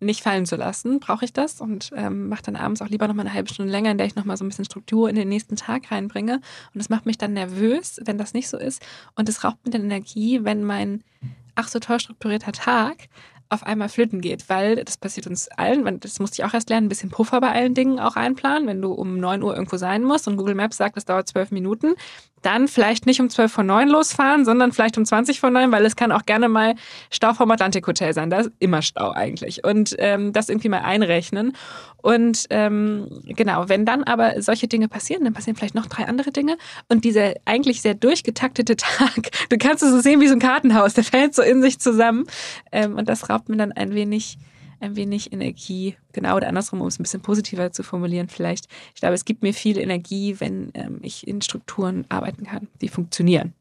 [0.00, 3.14] nicht fallen zu lassen, brauche ich das und ähm, mache dann abends auch lieber noch
[3.14, 5.16] mal eine halbe Stunde länger, in der ich noch mal so ein bisschen Struktur in
[5.16, 6.34] den nächsten Tag reinbringe.
[6.36, 8.84] Und das macht mich dann nervös, wenn das nicht so ist.
[9.14, 11.02] Und es raubt mir dann Energie, wenn mein
[11.54, 13.08] ach so toll strukturierter Tag
[13.48, 16.86] auf einmal flöten geht, weil das passiert uns allen, das musste ich auch erst lernen,
[16.86, 18.66] ein bisschen Puffer bei allen Dingen auch einplanen.
[18.66, 21.50] Wenn du um 9 Uhr irgendwo sein musst und Google Maps sagt, das dauert zwölf
[21.50, 21.94] Minuten,
[22.44, 25.84] dann vielleicht nicht um 12 vor 9 losfahren, sondern vielleicht um 20 vor 9, weil
[25.84, 26.74] es kann auch gerne mal
[27.10, 28.30] Stau vom Atlantik Hotel sein.
[28.30, 29.64] Da ist immer Stau eigentlich.
[29.64, 31.56] Und ähm, das irgendwie mal einrechnen.
[32.02, 36.32] Und ähm, genau, wenn dann aber solche Dinge passieren, dann passieren vielleicht noch drei andere
[36.32, 36.58] Dinge.
[36.88, 40.94] Und dieser eigentlich sehr durchgetaktete Tag, du kannst es so sehen wie so ein Kartenhaus,
[40.94, 42.26] der fällt so in sich zusammen.
[42.72, 44.36] Ähm, und das raubt mir dann ein wenig
[44.80, 48.66] ein wenig Energie, genau oder andersrum, um es ein bisschen positiver zu formulieren vielleicht.
[48.94, 52.88] Ich glaube, es gibt mir viel Energie, wenn ähm, ich in Strukturen arbeiten kann, die
[52.88, 53.54] funktionieren.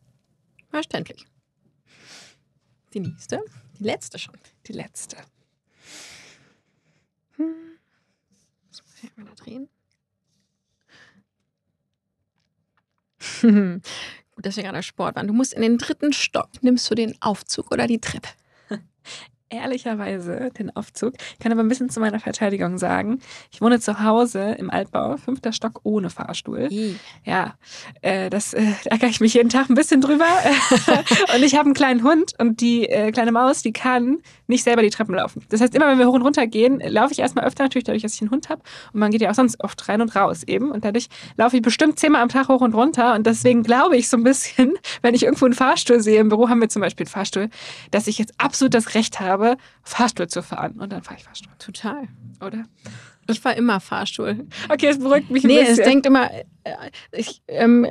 [0.69, 1.25] Verständlich.
[2.93, 3.43] Die nächste,
[3.79, 4.37] die letzte schon.
[4.67, 5.17] Die letzte.
[7.37, 7.53] Hm.
[8.69, 8.83] So,
[9.15, 9.69] mal da drehen.
[14.35, 15.27] Gut, dass wir gerade Sport waren.
[15.27, 16.49] Du musst in den dritten Stock.
[16.61, 18.29] Nimmst du den Aufzug oder die Treppe?
[19.53, 21.13] ehrlicherweise den Aufzug.
[21.33, 23.19] Ich kann aber ein bisschen zu meiner Verteidigung sagen.
[23.51, 26.67] Ich wohne zu Hause im Altbau, fünfter Stock ohne Fahrstuhl.
[26.71, 26.95] I.
[27.23, 27.55] Ja,
[28.01, 30.25] äh, das äh, ärgere ich mich jeden Tag ein bisschen drüber.
[31.35, 34.81] und ich habe einen kleinen Hund und die äh, kleine Maus, die kann nicht selber
[34.81, 35.45] die Treppen laufen.
[35.49, 38.03] Das heißt, immer wenn wir hoch und runter gehen, laufe ich erstmal öfter, natürlich dadurch,
[38.03, 38.61] dass ich einen Hund habe.
[38.93, 40.71] Und man geht ja auch sonst oft rein und raus eben.
[40.71, 43.13] Und dadurch laufe ich bestimmt zehnmal am Tag hoch und runter.
[43.13, 46.49] Und deswegen glaube ich so ein bisschen, wenn ich irgendwo einen Fahrstuhl sehe, im Büro
[46.49, 47.49] haben wir zum Beispiel einen Fahrstuhl,
[47.91, 49.42] dass ich jetzt absolut das Recht habe,
[49.83, 50.79] Fahrstuhl zu fahren.
[50.79, 51.53] Und dann fahre ich Fahrstuhl.
[51.59, 52.07] Total.
[52.41, 52.63] Oder?
[53.29, 54.47] Ich fahre immer Fahrstuhl.
[54.69, 55.75] Okay, es beruhigt mich ein nee, bisschen.
[55.75, 56.29] Nee, es denkt immer,
[57.11, 57.87] ich, ähm,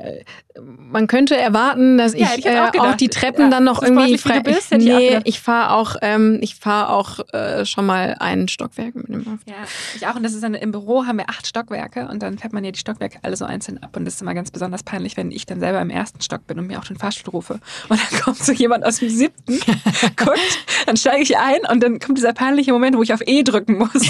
[0.57, 3.83] man könnte erwarten, dass ja, ich, ich auch, äh, auch, die Treppen ja, dann noch
[3.83, 4.41] irgendwie frei.
[4.41, 8.49] Du bist, nee, ich, ich fahre auch, ähm, ich fahre auch äh, schon mal ein
[8.49, 9.55] Stockwerk mit dem Ja,
[9.95, 10.15] ich auch.
[10.15, 12.71] Und das ist dann im Büro haben wir acht Stockwerke und dann fährt man ja
[12.71, 13.97] die Stockwerke alle so einzeln ab.
[13.97, 16.59] Und das ist immer ganz besonders peinlich, wenn ich dann selber im ersten Stock bin
[16.59, 17.61] und mir auch den Fahrstuhl rufe.
[17.89, 19.61] Und dann kommt so jemand aus dem siebten,
[20.17, 20.39] guckt,
[20.87, 23.79] dann steige ich ein und dann kommt dieser peinliche Moment, wo ich auf E drücken
[23.79, 23.93] muss.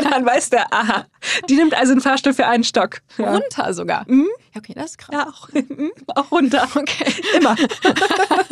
[0.00, 1.06] Und dann weiß der, aha,
[1.48, 3.00] die nimmt also einen Fahrstuhl für einen Stock.
[3.18, 3.32] Ja.
[3.32, 4.04] Runter sogar.
[4.10, 4.26] Mhm.
[4.56, 5.10] Okay, das ist krass.
[5.12, 6.66] Ja, auch, mhm, auch runter.
[6.74, 7.12] Okay.
[7.36, 7.56] Immer.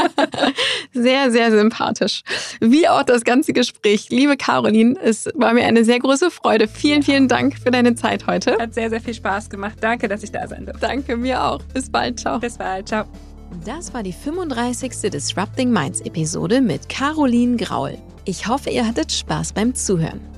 [0.92, 2.22] sehr, sehr sympathisch.
[2.60, 4.08] Wie auch das ganze Gespräch.
[4.10, 6.68] Liebe Caroline, es war mir eine sehr große Freude.
[6.68, 8.56] Vielen, vielen Dank für deine Zeit heute.
[8.58, 9.78] Hat sehr, sehr viel Spaß gemacht.
[9.80, 10.80] Danke, dass ich da sein durfte.
[10.80, 11.62] Danke, mir auch.
[11.74, 12.20] Bis bald.
[12.20, 12.38] Ciao.
[12.38, 12.88] Bis bald.
[12.88, 13.04] Ciao.
[13.64, 15.10] Das war die 35.
[15.10, 17.98] Disrupting Minds Episode mit Caroline Graul.
[18.24, 20.37] Ich hoffe, ihr hattet Spaß beim Zuhören.